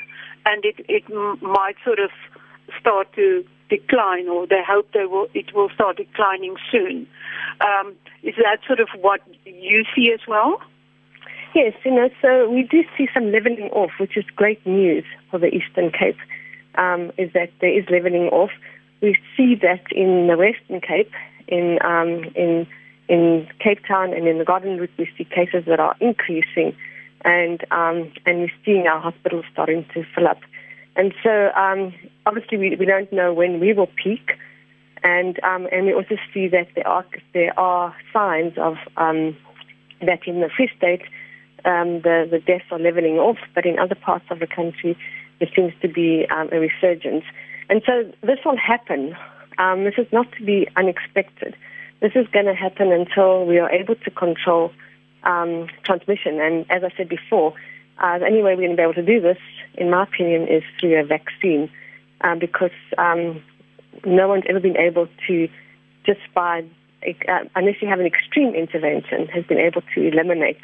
and 0.45 0.65
it, 0.65 0.77
it 0.89 1.05
might 1.43 1.77
sort 1.85 1.99
of 1.99 2.11
start 2.81 3.13
to 3.15 3.45
decline, 3.69 4.29
or 4.29 4.47
they 4.47 4.63
hope 4.67 4.91
they 4.93 5.07
will, 5.07 5.29
it 5.35 5.55
will 5.55 5.71
start 5.75 5.97
declining 5.97 6.57
soon. 6.71 7.07
Um, 7.61 7.95
is 8.23 8.35
that 8.37 8.59
sort 8.67 8.81
of 8.81 8.89
what 9.01 9.21
you 9.45 9.85
see 9.95 10.13
as 10.13 10.21
well? 10.27 10.61
Yes, 11.55 11.73
you 11.85 11.91
know, 11.95 12.11
so 12.21 12.51
we 12.51 12.65
do 12.65 12.85
see 12.99 13.09
some 13.15 13.33
leveling 13.33 13.71
off, 13.73 13.93
which 13.99 14.17
is 14.17 14.25
great 14.35 14.65
news 14.67 15.05
for 15.31 15.39
the 15.39 15.47
Eastern 15.47 15.91
Cape. 15.91 16.19
Um, 16.77 17.11
is 17.17 17.33
that 17.33 17.51
there 17.63 17.73
is 17.73 17.87
leveling 17.89 18.29
off. 18.29 18.51
We 19.01 19.17
see 19.35 19.55
that 19.63 19.81
in 19.91 20.27
the 20.27 20.37
Western 20.37 20.83
Cape, 20.83 21.11
in 21.49 21.79
um, 21.83 22.25
in 22.35 22.67
in 23.09 23.49
Cape 23.59 23.81
Town 23.87 24.13
and 24.13 24.27
in 24.29 24.39
the 24.39 24.45
Garden 24.45 24.77
Route, 24.77 24.91
we 24.99 25.09
see 25.17 25.25
cases 25.25 25.65
that 25.67 25.81
are 25.81 25.97
increasing, 26.01 26.77
and 27.25 27.65
um, 27.71 28.13
and 28.27 28.41
we're 28.41 28.53
seeing 28.65 28.87
our 28.87 29.01
hospitals 29.01 29.47
starting 29.51 29.87
to 29.95 30.05
fill 30.15 30.29
up. 30.29 30.41
And 30.97 31.13
so, 31.23 31.51
um, 31.55 31.95
obviously, 32.25 32.59
we, 32.59 32.77
we 32.77 32.87
don't 32.87 33.13
know 33.13 33.33
when 33.33 33.61
we 33.61 33.73
will 33.73 33.91
peak, 34.03 34.33
and 35.03 35.39
um, 35.45 35.69
and 35.71 35.87
we 35.87 35.93
also 35.93 36.17
see 36.33 36.49
that 36.49 36.69
there 36.75 36.89
are 36.89 37.05
there 37.35 37.59
are 37.59 37.95
signs 38.13 38.55
of 38.57 38.77
um, 38.97 39.37
that 40.01 40.27
in 40.27 40.41
the 40.41 40.49
Free 40.49 40.71
State, 40.77 41.03
um, 41.65 42.01
the 42.01 42.27
the 42.31 42.39
deaths 42.39 42.65
are 42.71 42.79
leveling 42.79 43.19
off, 43.19 43.39
but 43.55 43.67
in 43.67 43.79
other 43.79 43.95
parts 43.95 44.25
of 44.31 44.39
the 44.39 44.47
country, 44.47 44.97
there 45.39 45.49
seems 45.55 45.73
to 45.83 45.89
be 45.89 46.27
um, 46.31 46.49
a 46.51 46.59
resurgence. 46.59 47.25
And 47.69 47.83
so, 47.85 48.11
this 48.23 48.39
will 48.45 48.57
happen 48.57 49.15
um, 49.59 49.85
this 49.85 49.95
is 49.99 50.07
not 50.13 50.31
to 50.33 50.45
be 50.45 50.69
unexpected. 50.77 51.57
This 52.01 52.13
is 52.15 52.27
going 52.29 52.47
to 52.47 52.55
happen 52.55 52.93
until 52.93 53.47
we 53.47 53.59
are 53.59 53.71
able 53.71 53.95
to 53.95 54.11
control 54.11 54.73
transmission. 55.85 56.41
And 56.41 56.71
as 56.71 56.85
I 56.85 56.91
said 56.97 57.09
before, 57.09 57.55
uh, 57.99 58.19
the 58.19 58.27
only 58.27 58.43
way 58.43 58.55
we're 58.55 58.67
going 58.67 58.71
to 58.71 58.77
be 58.77 58.83
able 58.83 58.95
to 58.95 59.03
do 59.03 59.21
this, 59.21 59.39
in 59.75 59.91
my 59.91 60.03
opinion, 60.03 60.49
is 60.49 60.63
through 60.81 60.99
a 60.99 61.05
vaccine, 61.05 61.71
um, 62.23 62.39
because 62.39 62.77
um, 62.99 63.43
no 64.05 64.29
one's 64.29 64.45
ever 64.49 64.61
been 64.61 64.77
able 64.77 65.09
to, 65.27 65.49
just 66.05 66.21
by 66.35 66.65
uh, 67.29 67.45
unless 67.55 67.77
you 67.81 67.89
have 67.89 68.01
an 68.01 68.07
extreme 68.07 68.55
intervention, 68.55 69.29
has 69.29 69.45
been 69.45 69.59
able 69.59 69.83
to 69.95 70.09
eliminate 70.09 70.61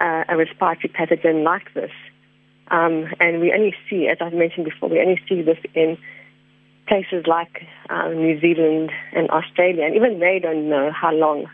uh, 0.00 0.24
a 0.28 0.36
respiratory 0.36 0.88
pathogen 0.88 1.42
like 1.42 1.74
this. 1.74 1.90
Um, 2.70 3.06
and 3.18 3.40
we 3.40 3.52
only 3.52 3.74
see, 3.88 4.08
as 4.08 4.18
I've 4.20 4.34
mentioned 4.34 4.66
before, 4.66 4.88
we 4.88 5.00
only 5.00 5.20
see 5.28 5.42
this 5.42 5.58
in 5.74 5.96
places 6.86 7.24
like 7.26 7.66
uh, 7.90 8.08
New 8.08 8.40
Zealand 8.40 8.90
and 9.12 9.28
Australia, 9.30 9.84
and 9.84 9.96
even 9.96 10.20
they 10.20 10.38
don't 10.40 10.68
know 10.68 10.90
how 10.92 11.12
long 11.12 11.46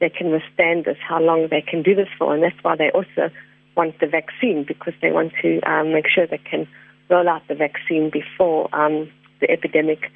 they 0.00 0.08
can 0.08 0.30
withstand 0.30 0.84
this, 0.84 0.96
how 1.06 1.20
long 1.20 1.48
they 1.50 1.62
can 1.62 1.82
do 1.82 1.94
this 1.94 2.08
for, 2.18 2.34
and 2.34 2.42
that's 2.42 2.56
why 2.62 2.76
they 2.76 2.90
also 2.90 3.30
want 3.78 3.98
the 4.00 4.06
vaccine 4.06 4.64
because 4.66 4.92
they 5.00 5.12
want 5.12 5.32
to 5.40 5.60
um, 5.60 5.92
make 5.92 6.06
sure 6.12 6.26
they 6.26 6.42
can 6.50 6.66
roll 7.08 7.28
out 7.28 7.42
the 7.48 7.54
vaccine 7.54 8.10
before 8.10 8.68
um, 8.74 9.08
the 9.40 9.48
epidemic 9.50 10.10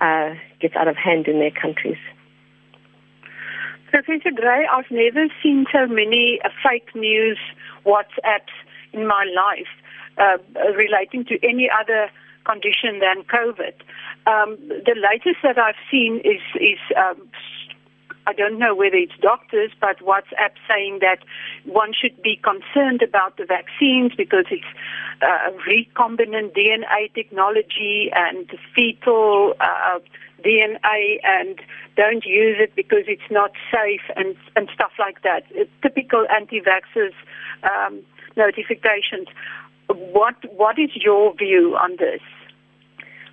uh, 0.00 0.30
gets 0.60 0.74
out 0.76 0.88
of 0.88 0.96
hand 0.96 1.26
in 1.26 1.40
their 1.40 1.50
countries. 1.50 1.98
Professor 3.90 4.30
Gray, 4.34 4.64
I've 4.72 4.90
never 4.90 5.26
seen 5.42 5.66
so 5.72 5.86
many 5.86 6.38
uh, 6.44 6.48
fake 6.62 6.94
news 6.94 7.38
WhatsApps 7.84 8.54
in 8.92 9.06
my 9.06 9.26
life 9.34 9.72
uh, 10.16 10.38
relating 10.74 11.24
to 11.24 11.34
any 11.42 11.68
other 11.68 12.08
condition 12.44 13.00
than 13.00 13.24
COVID. 13.24 13.74
Um, 14.26 14.56
the 14.68 14.94
latest 14.94 15.42
that 15.42 15.58
I've 15.58 15.80
seen 15.90 16.20
is 16.24 16.40
is 16.54 16.78
um, 16.96 17.28
I 18.26 18.32
don't 18.32 18.58
know 18.58 18.74
whether 18.74 18.96
it's 18.96 19.16
doctors, 19.20 19.70
but 19.80 19.98
WhatsApp 19.98 20.52
saying 20.68 20.98
that 21.00 21.18
one 21.64 21.92
should 21.92 22.22
be 22.22 22.36
concerned 22.36 23.02
about 23.02 23.36
the 23.36 23.44
vaccines 23.44 24.12
because 24.16 24.44
it's 24.50 24.64
uh, 25.22 25.50
recombinant 25.66 26.54
DNA 26.54 27.12
technology 27.14 28.10
and 28.14 28.50
fetal 28.74 29.54
uh, 29.60 29.98
DNA, 30.44 31.20
and 31.22 31.60
don't 31.96 32.24
use 32.24 32.56
it 32.60 32.74
because 32.74 33.04
it's 33.06 33.30
not 33.30 33.52
safe 33.72 34.02
and 34.16 34.36
and 34.56 34.68
stuff 34.74 34.92
like 34.98 35.22
that. 35.22 35.44
It's 35.50 35.70
typical 35.82 36.26
anti-vaxxers 36.34 37.14
um, 37.62 38.00
notifications. 38.36 39.28
What 39.88 40.36
what 40.54 40.78
is 40.78 40.90
your 40.94 41.34
view 41.34 41.76
on 41.76 41.96
this? 41.98 42.20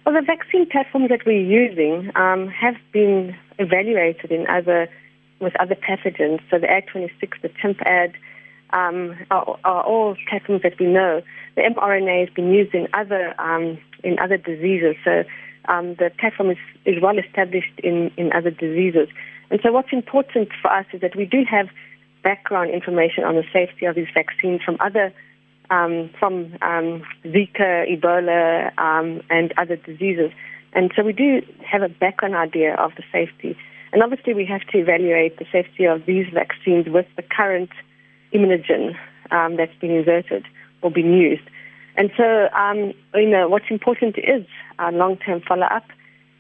Well, 0.08 0.16
the 0.16 0.26
vaccine 0.26 0.66
platforms 0.66 1.10
that 1.10 1.26
we're 1.26 1.38
using 1.38 2.14
um, 2.16 2.48
have 2.48 2.76
been 2.94 3.36
evaluated 3.60 4.32
in 4.32 4.48
other 4.48 4.88
with 5.42 5.54
other 5.60 5.76
pathogens. 5.76 6.40
So 6.50 6.60
the 6.60 6.68
Ad26, 6.68 7.42
the 7.42 7.50
chimp-Ad, 7.62 8.14
um, 8.70 9.18
are, 9.30 9.60
are, 9.66 9.84
all 9.84 10.16
platforms 10.30 10.62
that 10.62 10.80
we 10.80 10.86
know. 10.86 11.22
The 11.56 11.64
mRNA 11.64 12.22
has 12.22 12.34
been 12.34 12.54
used 12.54 12.74
in 12.74 12.88
other 12.94 13.36
um, 13.38 13.78
in 14.02 14.18
other 14.18 14.38
diseases. 14.38 14.96
So 15.04 15.26
um, 15.68 15.96
the 15.96 16.10
platform 16.18 16.52
is, 16.52 16.58
is 16.86 17.02
well 17.02 17.20
established 17.20 17.78
in, 17.84 18.10
in 18.16 18.32
other 18.32 18.50
diseases. 18.50 19.10
And 19.52 19.60
so 19.62 19.74
what's 19.74 19.92
important 19.92 20.52
for 20.62 20.72
us 20.72 20.86
is 20.94 21.02
that 21.02 21.18
we 21.18 21.26
do 21.26 21.44
have 21.52 21.68
background 22.24 22.70
information 22.70 23.26
on 23.26 23.36
the 23.36 23.44
safety 23.52 23.86
of 23.86 23.96
these 23.96 24.08
vaccines 24.14 24.62
from 24.64 24.78
other 24.80 25.12
um, 25.70 26.10
from 26.20 26.54
um, 26.62 27.04
Zika, 27.26 27.86
Ebola, 27.88 28.78
um, 28.78 29.22
and 29.30 29.54
other 29.58 29.76
diseases. 29.76 30.32
And 30.74 30.92
so 30.96 31.04
we 31.04 31.14
do 31.14 31.42
have 31.66 31.82
a 31.82 31.90
background 31.90 32.36
idea 32.36 32.76
of 32.76 32.92
the 32.96 33.04
safety. 33.12 33.58
And 33.94 34.04
obviously, 34.04 34.34
we 34.34 34.46
have 34.46 34.62
to 34.72 34.78
evaluate 34.78 35.40
the 35.40 35.46
safety 35.52 35.86
of 35.86 36.06
these 36.06 36.28
vaccines 36.34 36.88
with 36.88 37.06
the 37.16 37.24
current 37.24 37.70
immunogen 38.34 38.96
um, 39.32 39.56
that's 39.58 39.76
been 39.80 39.92
inserted 39.92 40.46
or 40.82 40.92
been 40.92 41.14
used. 41.14 41.48
And 41.96 42.12
so, 42.16 42.50
um, 42.56 42.94
you 43.16 43.30
know, 43.30 43.48
what's 43.50 43.66
important 43.72 44.18
is 44.18 44.46
long-term 44.80 45.42
follow-up 45.48 45.86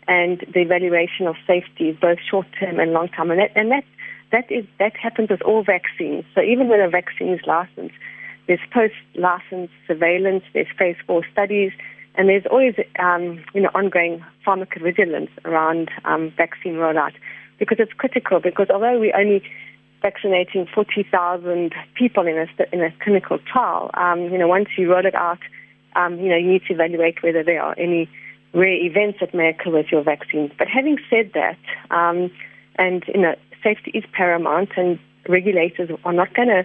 and 0.08 0.40
the 0.54 0.62
evaluation 0.62 1.26
of 1.26 1.36
safety, 1.48 1.98
both 2.00 2.20
short-term 2.30 2.80
and 2.80 2.92
long-term. 2.92 3.32
And 3.32 3.40
that, 3.40 3.52
and 3.56 3.72
that, 3.72 3.84
that, 4.32 4.52
is, 4.52 4.66
that 4.80 4.96
happens 4.96 5.30
with 5.30 5.42
all 5.42 5.64
vaccines. 5.64 6.26
So 6.36 6.42
even 6.42 6.68
when 6.68 6.80
a 6.80 6.90
vaccine 6.90 7.30
is 7.30 7.40
licensed, 7.48 7.96
there's 8.48 8.60
post-license 8.72 9.70
surveillance, 9.88 10.44
there's 10.54 10.68
phase 10.78 10.96
four 11.06 11.24
studies, 11.32 11.72
and 12.16 12.30
there's 12.30 12.46
always 12.50 12.76
um, 13.00 13.44
you 13.54 13.62
know 13.62 13.70
ongoing 13.76 14.24
pharmacovigilance 14.46 15.30
around 15.46 15.92
um, 16.06 16.32
vaccine 16.36 16.74
rollout 16.74 17.14
because 17.60 17.78
it's 17.80 17.94
critical. 17.94 18.40
Because 18.40 18.68
although 18.70 19.00
we're 19.00 19.16
only 19.16 19.44
vaccinating 20.02 20.68
40,000 20.74 21.74
people 21.96 22.28
in 22.28 22.38
a 22.38 22.48
in 22.74 22.82
a 22.82 22.92
clinical 23.04 23.40
trial, 23.52 23.92
um, 23.94 24.24
you 24.32 24.38
know 24.38 24.48
once 24.48 24.70
you 24.78 24.90
roll 24.90 25.06
it 25.06 25.16
out, 25.16 25.40
um, 25.96 26.18
you 26.20 26.30
know 26.30 26.38
you 26.38 26.54
need 26.54 26.64
to 26.68 26.74
evaluate 26.74 27.22
whether 27.22 27.44
there 27.44 27.62
are 27.62 27.76
any 27.78 28.10
rare 28.54 28.82
events 28.82 29.20
that 29.20 29.34
may 29.34 29.50
occur 29.50 29.72
with 29.72 29.88
your 29.92 30.04
vaccines. 30.04 30.52
But 30.58 30.68
having 30.68 30.98
said 31.10 31.32
that, 31.34 31.58
um, 31.92 32.32
and 32.78 33.04
you 33.08 33.22
know 33.22 33.36
safety 33.62 33.92
is 33.94 34.06
paramount, 34.14 34.70
and 34.78 34.98
regulators 35.28 35.92
are 36.06 36.14
not 36.14 36.34
going 36.34 36.48
to 36.48 36.64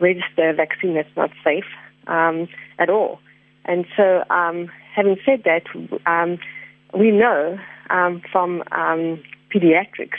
register 0.00 0.50
a 0.50 0.54
vaccine 0.54 0.94
that's 0.94 1.16
not 1.16 1.30
safe 1.44 1.64
um, 2.06 2.48
at 2.78 2.90
all. 2.90 3.20
And 3.64 3.84
so, 3.96 4.24
um, 4.30 4.70
having 4.94 5.16
said 5.24 5.44
that, 5.44 5.62
um, 6.06 6.38
we 6.98 7.10
know 7.10 7.58
um, 7.90 8.22
from 8.32 8.62
um, 8.72 9.22
pediatrics 9.54 10.18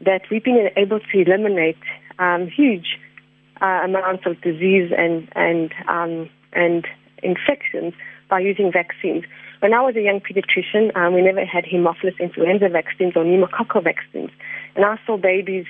that 0.00 0.22
we've 0.30 0.44
been 0.44 0.68
able 0.76 1.00
to 1.00 1.20
eliminate 1.20 1.78
um, 2.18 2.48
huge 2.48 2.98
uh, 3.60 3.80
amounts 3.84 4.24
of 4.26 4.40
disease 4.40 4.92
and 4.96 5.28
and 5.34 5.72
and 6.52 6.86
infections 7.22 7.94
by 8.28 8.40
using 8.40 8.70
vaccines. 8.72 9.24
When 9.60 9.72
I 9.72 9.80
was 9.80 9.96
a 9.96 10.02
young 10.02 10.20
pediatrician, 10.20 10.92
we 11.14 11.22
never 11.22 11.44
had 11.44 11.64
Haemophilus 11.64 12.18
influenza 12.20 12.68
vaccines 12.68 13.14
or 13.16 13.24
pneumococcal 13.24 13.82
vaccines, 13.82 14.30
and 14.74 14.84
I 14.84 14.98
saw 15.06 15.16
babies 15.16 15.64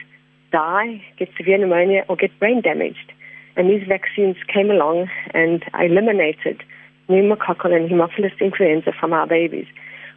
die, 0.52 1.02
get 1.18 1.28
severe 1.36 1.58
pneumonia, 1.58 2.04
or 2.08 2.16
get 2.16 2.36
brain 2.38 2.60
damaged. 2.62 3.12
And 3.56 3.70
these 3.70 3.86
vaccines 3.88 4.36
came 4.52 4.70
along 4.70 5.08
and 5.32 5.64
eliminated 5.80 6.62
pneumococcal 7.08 7.72
and 7.72 7.88
Haemophilus 7.88 8.38
influenza 8.40 8.92
from 8.92 9.12
our 9.12 9.26
babies. 9.26 9.66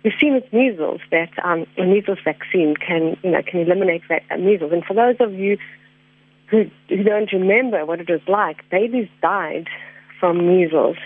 We've 0.04 0.14
seen 0.20 0.34
with 0.34 0.52
measles 0.54 1.02
that 1.12 1.32
um, 1.44 1.66
a 1.78 1.86
measles 1.86 2.20
vaccine 2.24 2.76
can, 2.76 3.18
you 3.24 3.32
know, 3.32 3.42
can 3.46 3.60
eliminate 3.60 4.02
va- 4.08 4.38
measles. 4.38 4.72
And 4.72 4.84
for 4.84 4.94
those 4.94 5.16
of 5.20 5.34
you 5.34 5.58
who, 6.48 6.70
who 6.88 7.04
don't 7.04 7.32
remember 7.32 7.86
what 7.86 8.00
it 8.00 8.10
was 8.10 8.22
like, 8.28 8.70
babies 8.70 9.08
died 9.22 9.68
from 10.20 10.48
measles, 10.48 10.98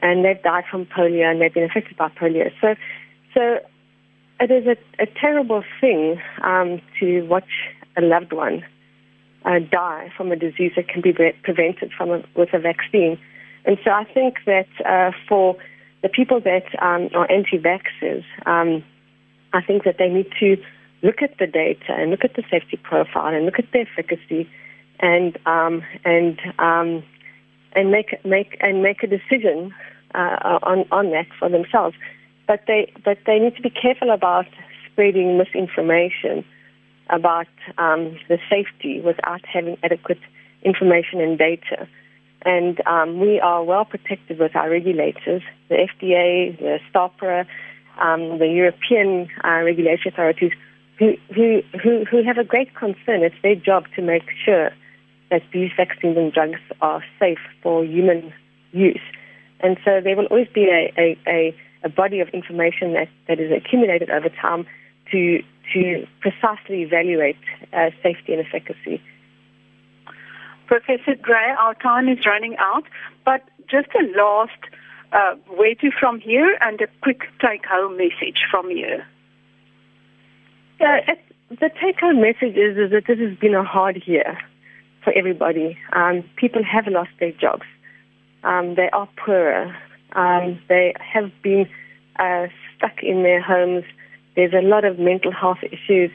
and 0.00 0.24
they've 0.24 0.42
died 0.42 0.64
from 0.70 0.86
polio, 0.86 1.30
and 1.30 1.40
they've 1.40 1.52
been 1.52 1.64
affected 1.64 1.96
by 1.96 2.08
polio. 2.08 2.50
So, 2.60 2.74
so 3.34 3.58
it 4.40 4.50
is 4.50 4.66
a, 4.66 5.02
a 5.02 5.06
terrible 5.06 5.64
thing 5.80 6.20
um, 6.42 6.80
to 7.00 7.22
watch 7.22 7.48
a 7.96 8.02
loved 8.02 8.32
one 8.32 8.64
uh, 9.46 9.60
die 9.70 10.12
from 10.16 10.32
a 10.32 10.36
disease 10.36 10.72
that 10.76 10.88
can 10.88 11.00
be 11.00 11.12
prevented 11.12 11.92
from 11.96 12.10
a, 12.10 12.22
with 12.34 12.52
a 12.52 12.58
vaccine. 12.58 13.18
And 13.64 13.78
so 13.84 13.90
I 13.90 14.04
think 14.04 14.38
that 14.46 14.68
uh, 14.84 15.12
for 15.28 15.56
the 16.02 16.08
people 16.08 16.40
that 16.40 16.66
um, 16.82 17.08
are 17.14 17.30
anti-vaxxers, 17.30 18.24
um, 18.44 18.84
I 19.52 19.62
think 19.62 19.84
that 19.84 19.96
they 19.98 20.08
need 20.08 20.30
to 20.40 20.56
look 21.02 21.22
at 21.22 21.38
the 21.38 21.46
data 21.46 21.92
and 21.92 22.10
look 22.10 22.24
at 22.24 22.34
the 22.34 22.42
safety 22.50 22.76
profile 22.76 23.32
and 23.34 23.44
look 23.46 23.58
at 23.58 23.70
the 23.72 23.80
efficacy 23.80 24.48
and 25.00 25.38
um, 25.46 25.82
and 26.04 26.38
um, 26.58 27.04
and 27.72 27.90
make 27.90 28.24
make 28.24 28.56
and 28.60 28.82
make 28.82 29.02
a 29.02 29.06
decision 29.06 29.72
uh, 30.14 30.58
on 30.62 30.86
on 30.90 31.10
that 31.10 31.26
for 31.38 31.48
themselves. 31.48 31.96
But 32.46 32.62
they 32.66 32.92
but 33.04 33.18
they 33.26 33.38
need 33.38 33.56
to 33.56 33.62
be 33.62 33.70
careful 33.70 34.10
about 34.10 34.46
spreading 34.90 35.38
misinformation 35.38 36.44
about 37.10 37.46
um, 37.78 38.18
the 38.28 38.38
safety 38.50 39.00
without 39.00 39.40
having 39.46 39.76
adequate 39.82 40.20
information 40.62 41.20
and 41.20 41.38
data. 41.38 41.88
And 42.44 42.80
um, 42.86 43.18
we 43.20 43.40
are 43.40 43.64
well 43.64 43.84
protected 43.84 44.38
with 44.38 44.54
our 44.54 44.70
regulators, 44.70 45.42
the 45.68 45.74
FDA, 45.74 46.58
the 46.58 46.78
SAHPRA, 46.94 47.46
um, 48.00 48.38
the 48.38 48.48
European 48.48 49.28
uh, 49.42 49.62
regulatory 49.64 50.12
authorities, 50.12 50.52
who, 50.98 51.14
who, 51.34 51.62
who, 51.82 52.04
who 52.04 52.22
have 52.22 52.38
a 52.38 52.44
great 52.44 52.74
concern. 52.74 53.22
It's 53.22 53.34
their 53.42 53.54
job 53.54 53.84
to 53.96 54.02
make 54.02 54.24
sure 54.44 54.70
that 55.30 55.42
these 55.52 55.70
vaccines 55.76 56.16
and 56.16 56.32
drugs 56.32 56.60
are 56.80 57.02
safe 57.18 57.38
for 57.62 57.84
human 57.84 58.32
use. 58.72 59.00
And 59.60 59.76
so 59.84 60.00
there 60.02 60.16
will 60.16 60.26
always 60.26 60.48
be 60.54 60.68
a, 60.68 60.92
a, 60.98 61.18
a, 61.26 61.56
a 61.84 61.88
body 61.88 62.20
of 62.20 62.28
information 62.28 62.92
that, 62.92 63.08
that 63.28 63.40
is 63.40 63.50
accumulated 63.50 64.10
over 64.10 64.28
time 64.28 64.66
to, 65.12 65.42
to 65.72 66.06
precisely 66.20 66.82
evaluate 66.82 67.36
uh, 67.72 67.90
safety 68.02 68.34
and 68.34 68.46
efficacy. 68.46 69.02
Professor 70.66 71.14
Gray, 71.20 71.54
our 71.58 71.74
time 71.74 72.08
is 72.08 72.18
running 72.26 72.56
out, 72.58 72.84
but 73.24 73.42
just 73.70 73.88
a 73.94 74.02
last 74.18 74.50
uh, 75.12 75.34
where 75.54 75.74
to 75.76 75.90
from 75.98 76.20
here 76.20 76.58
and 76.60 76.80
a 76.80 76.86
quick 77.02 77.20
take 77.40 77.64
home 77.66 77.96
message 77.96 78.40
from 78.50 78.70
you. 78.70 79.00
It, 80.80 81.18
the 81.48 81.70
take 81.80 82.00
home 82.00 82.20
message 82.20 82.56
is, 82.56 82.76
is 82.76 82.90
that 82.90 83.04
this 83.06 83.18
has 83.18 83.38
been 83.38 83.54
a 83.54 83.64
hard 83.64 84.02
year 84.06 84.38
for 85.04 85.12
everybody. 85.12 85.78
Um, 85.92 86.24
people 86.36 86.62
have 86.64 86.86
lost 86.88 87.10
their 87.20 87.32
jobs. 87.32 87.66
Um, 88.42 88.74
they 88.74 88.90
are 88.92 89.08
poorer. 89.24 89.74
Um, 90.12 90.58
they 90.68 90.94
have 90.98 91.30
been 91.42 91.68
uh, 92.18 92.46
stuck 92.76 93.02
in 93.02 93.22
their 93.22 93.40
homes. 93.40 93.84
There's 94.36 94.52
a 94.52 94.62
lot 94.62 94.84
of 94.84 94.98
mental 94.98 95.32
health 95.32 95.58
issues. 95.62 96.10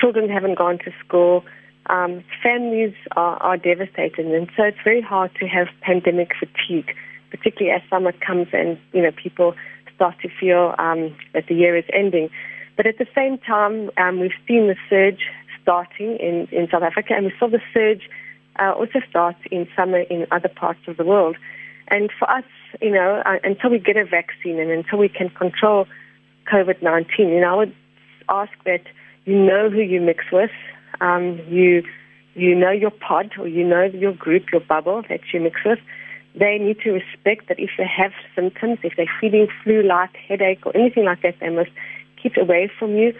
Children 0.00 0.28
haven't 0.28 0.56
gone 0.56 0.78
to 0.78 0.92
school. 1.04 1.44
Um, 1.86 2.24
families 2.42 2.94
are, 3.16 3.36
are 3.36 3.56
devastated, 3.56 4.26
and 4.26 4.48
so 4.56 4.64
it's 4.64 4.78
very 4.84 5.00
hard 5.00 5.30
to 5.40 5.46
have 5.46 5.68
pandemic 5.80 6.32
fatigue, 6.38 6.94
particularly 7.30 7.74
as 7.74 7.82
summer 7.88 8.12
comes 8.12 8.48
and 8.52 8.78
you 8.92 9.02
know 9.02 9.10
people 9.12 9.54
start 9.94 10.14
to 10.22 10.28
feel 10.28 10.74
um, 10.78 11.16
that 11.34 11.46
the 11.48 11.54
year 11.54 11.76
is 11.76 11.84
ending. 11.92 12.30
But 12.76 12.86
at 12.86 12.98
the 12.98 13.06
same 13.14 13.38
time, 13.38 13.90
um, 13.96 14.20
we've 14.20 14.38
seen 14.46 14.68
the 14.68 14.76
surge 14.88 15.22
starting 15.62 16.16
in, 16.18 16.46
in 16.52 16.68
South 16.70 16.82
Africa, 16.82 17.14
and 17.16 17.26
we 17.26 17.32
saw 17.38 17.48
the 17.48 17.60
surge 17.74 18.08
uh, 18.58 18.72
also 18.72 19.00
start 19.08 19.36
in 19.50 19.66
summer 19.76 20.00
in 20.00 20.26
other 20.30 20.48
parts 20.48 20.80
of 20.86 20.96
the 20.96 21.04
world. 21.04 21.36
And 21.88 22.10
for 22.18 22.30
us, 22.30 22.44
you 22.80 22.90
know, 22.90 23.22
uh, 23.24 23.38
until 23.42 23.70
we 23.70 23.78
get 23.78 23.96
a 23.96 24.04
vaccine 24.04 24.60
and 24.60 24.70
until 24.70 24.98
we 24.98 25.08
can 25.08 25.30
control 25.30 25.86
COVID-19, 26.50 27.18
you 27.18 27.40
know, 27.40 27.52
I 27.52 27.56
would 27.56 27.74
ask 28.28 28.52
that 28.64 28.82
you 29.24 29.36
know 29.36 29.70
who 29.70 29.80
you 29.80 30.00
mix 30.00 30.24
with, 30.32 30.50
um, 31.00 31.40
you 31.48 31.82
you 32.34 32.54
know 32.54 32.70
your 32.70 32.90
pod 32.90 33.32
or 33.38 33.48
you 33.48 33.66
know 33.66 33.84
your 33.84 34.12
group, 34.12 34.52
your 34.52 34.60
bubble 34.60 35.02
that 35.08 35.20
you 35.32 35.40
mix 35.40 35.60
with. 35.64 35.78
They 36.38 36.58
need 36.58 36.78
to 36.80 36.92
respect 36.92 37.48
that 37.48 37.58
if 37.58 37.70
they 37.76 37.86
have 37.86 38.12
symptoms, 38.34 38.78
if 38.84 38.92
they're 38.96 39.10
feeling 39.20 39.48
flu-like, 39.64 40.16
headache, 40.16 40.64
or 40.64 40.76
anything 40.76 41.04
like 41.04 41.22
that, 41.22 41.34
they 41.40 41.48
must 41.48 41.70
keep 42.22 42.36
away 42.36 42.70
from 42.78 42.96
you. 42.96 43.12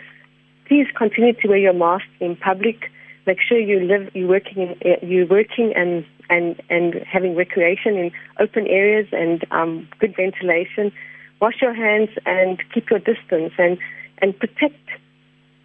Please 0.67 0.87
continue 0.97 1.33
to 1.33 1.49
wear 1.49 1.59
your 1.59 1.73
mask 1.73 2.05
in 2.21 2.37
public. 2.37 2.91
Make 3.27 3.39
sure 3.47 3.59
you 3.59 3.81
live, 3.81 4.09
you're 4.15 4.29
working, 4.29 4.77
in, 4.81 5.09
you're 5.09 5.27
working 5.27 5.73
and 5.75 6.05
and 6.31 6.61
and 6.71 6.95
having 7.11 7.35
recreation 7.35 7.97
in 7.97 8.13
open 8.39 8.67
areas 8.67 9.07
and 9.13 9.45
um, 9.51 9.89
good 9.99 10.15
ventilation. 10.15 10.93
Wash 11.41 11.63
your 11.63 11.75
hands 11.75 12.11
and 12.27 12.63
keep 12.73 12.91
your 12.91 12.99
distance 12.99 13.53
and 13.59 13.79
and 14.21 14.37
protect 14.39 14.75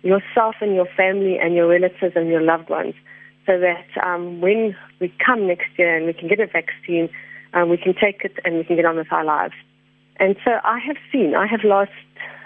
yourself 0.03 0.55
and 0.61 0.75
your 0.75 0.87
family 0.95 1.39
and 1.39 1.55
your 1.55 1.67
relatives 1.67 2.15
and 2.15 2.27
your 2.27 2.41
loved 2.41 2.69
ones, 2.69 2.93
so 3.45 3.59
that 3.59 3.85
um, 4.05 4.41
when 4.41 4.75
we 4.99 5.11
come 5.25 5.47
next 5.47 5.67
year 5.77 5.95
and 5.97 6.05
we 6.05 6.13
can 6.13 6.27
get 6.27 6.39
a 6.39 6.45
vaccine, 6.45 7.09
um, 7.53 7.69
we 7.69 7.77
can 7.77 7.93
take 7.93 8.21
it 8.23 8.33
and 8.45 8.57
we 8.57 8.63
can 8.63 8.75
get 8.75 8.85
on 8.85 8.97
with 8.97 9.11
our 9.11 9.23
lives. 9.23 9.55
And 10.17 10.35
so 10.45 10.51
I 10.63 10.79
have 10.79 10.97
seen, 11.11 11.33
I 11.35 11.47
have 11.47 11.63
lost 11.63 11.91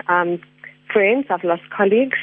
um, 0.07 0.39
friends, 0.93 1.25
I've 1.29 1.43
lost 1.43 1.63
colleagues, 1.75 2.17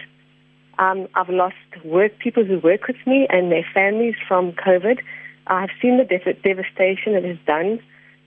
um, 0.79 1.09
I've 1.15 1.29
lost 1.29 1.57
work 1.85 2.19
people 2.19 2.45
who 2.45 2.59
work 2.61 2.87
with 2.89 2.97
me 3.07 3.27
and 3.29 3.53
their 3.53 3.67
families 3.75 4.15
from 4.27 4.53
COVID. 4.53 4.99
I've 5.47 5.71
seen 5.83 5.99
the 5.99 6.05
dev- 6.05 6.43
devastation 6.43 7.15
it 7.15 7.25
has 7.25 7.39
done 7.47 7.81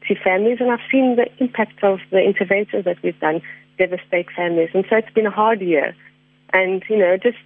to 0.07 0.15
families, 0.15 0.57
and 0.59 0.71
I've 0.71 0.79
seen 0.91 1.15
the 1.15 1.27
impact 1.39 1.83
of 1.83 1.99
the 2.11 2.19
interventions 2.19 2.85
that 2.85 2.97
we've 3.03 3.19
done 3.19 3.41
devastate 3.77 4.27
families. 4.35 4.69
And 4.73 4.85
so 4.89 4.95
it's 4.97 5.13
been 5.13 5.25
a 5.25 5.31
hard 5.31 5.61
year. 5.61 5.95
And, 6.53 6.83
you 6.89 6.97
know, 6.97 7.17
just 7.17 7.37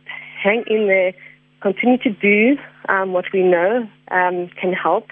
hang 0.41 0.63
in 0.67 0.87
there, 0.87 1.13
continue 1.61 1.97
to 1.99 2.09
do 2.09 2.57
um, 2.89 3.13
what 3.13 3.25
we 3.33 3.43
know 3.43 3.87
um, 4.09 4.49
can 4.59 4.73
help, 4.73 5.07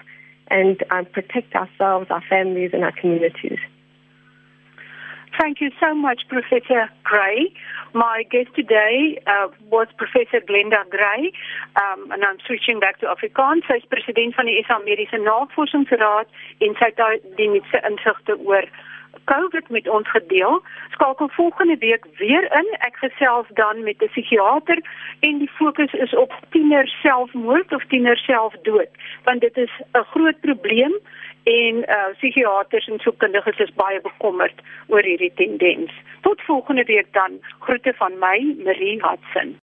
and 0.50 0.84
um, 0.92 1.06
protect 1.06 1.56
ourselves, 1.56 2.08
our 2.10 2.24
families, 2.30 2.72
and 2.74 2.84
our 2.84 2.92
communities. 2.92 3.60
Thank 5.40 5.62
you 5.62 5.72
so 5.80 5.96
much, 5.96 6.24
Professor 6.28 6.90
Gray. 7.06 7.54
My 7.94 8.26
guest 8.30 8.50
today 8.58 9.22
uh, 9.26 9.48
was 9.72 9.88
Professor 9.96 10.42
Glenda 10.42 10.84
Gray, 10.90 11.32
um, 11.78 12.12
and 12.12 12.26
I'm 12.26 12.40
switching 12.46 12.82
back 12.82 13.00
to 13.00 13.06
Afrikaans. 13.06 13.64
Sy 13.66 13.80
is 13.80 13.88
president 13.88 14.36
van 14.36 14.52
die 14.52 14.60
SA 14.68 14.82
Mediese 14.84 15.16
Navorsingsraad 15.24 16.28
en 16.60 16.76
sy 16.76 16.90
het 16.92 17.24
die 17.40 17.48
nuutste 17.54 17.80
insigte 17.88 18.36
oor 18.44 18.68
COVID 19.32 19.70
met 19.72 19.88
ons 19.88 20.12
gedeel. 20.12 20.60
Skakel 20.98 21.32
volgende 21.38 21.78
week 21.80 22.04
weer 22.20 22.44
in. 22.60 22.68
Ek 22.84 23.00
gesels 23.00 23.48
dan 23.62 23.84
met 23.88 24.04
'n 24.04 24.12
psigiater 24.12 24.84
en 25.20 25.40
die 25.40 25.52
fokus 25.56 25.94
is 25.94 26.16
op 26.16 26.36
tiener 26.52 26.88
selfmoord 27.00 27.72
of 27.74 27.84
tiener 27.88 28.18
selfdood, 28.18 28.92
want 29.24 29.42
dit 29.42 29.58
is 29.58 29.72
'n 29.96 30.04
groot 30.12 30.40
probleem 30.42 31.00
en 31.44 31.76
uh 31.76 32.10
psigiaters 32.18 32.88
en 32.88 33.00
sielkundiges 33.00 33.60
is 33.60 33.74
baie 33.74 34.02
bekommerd 34.02 34.62
oor 34.88 35.04
hierdie 35.04 35.34
tendens. 35.36 35.92
Tot 36.22 36.42
volgende 36.42 36.84
week 36.84 37.14
dan. 37.14 37.40
Groete 37.60 37.94
van 37.94 38.20
my, 38.20 38.56
Marie 38.64 39.00
Hudson. 39.04 39.60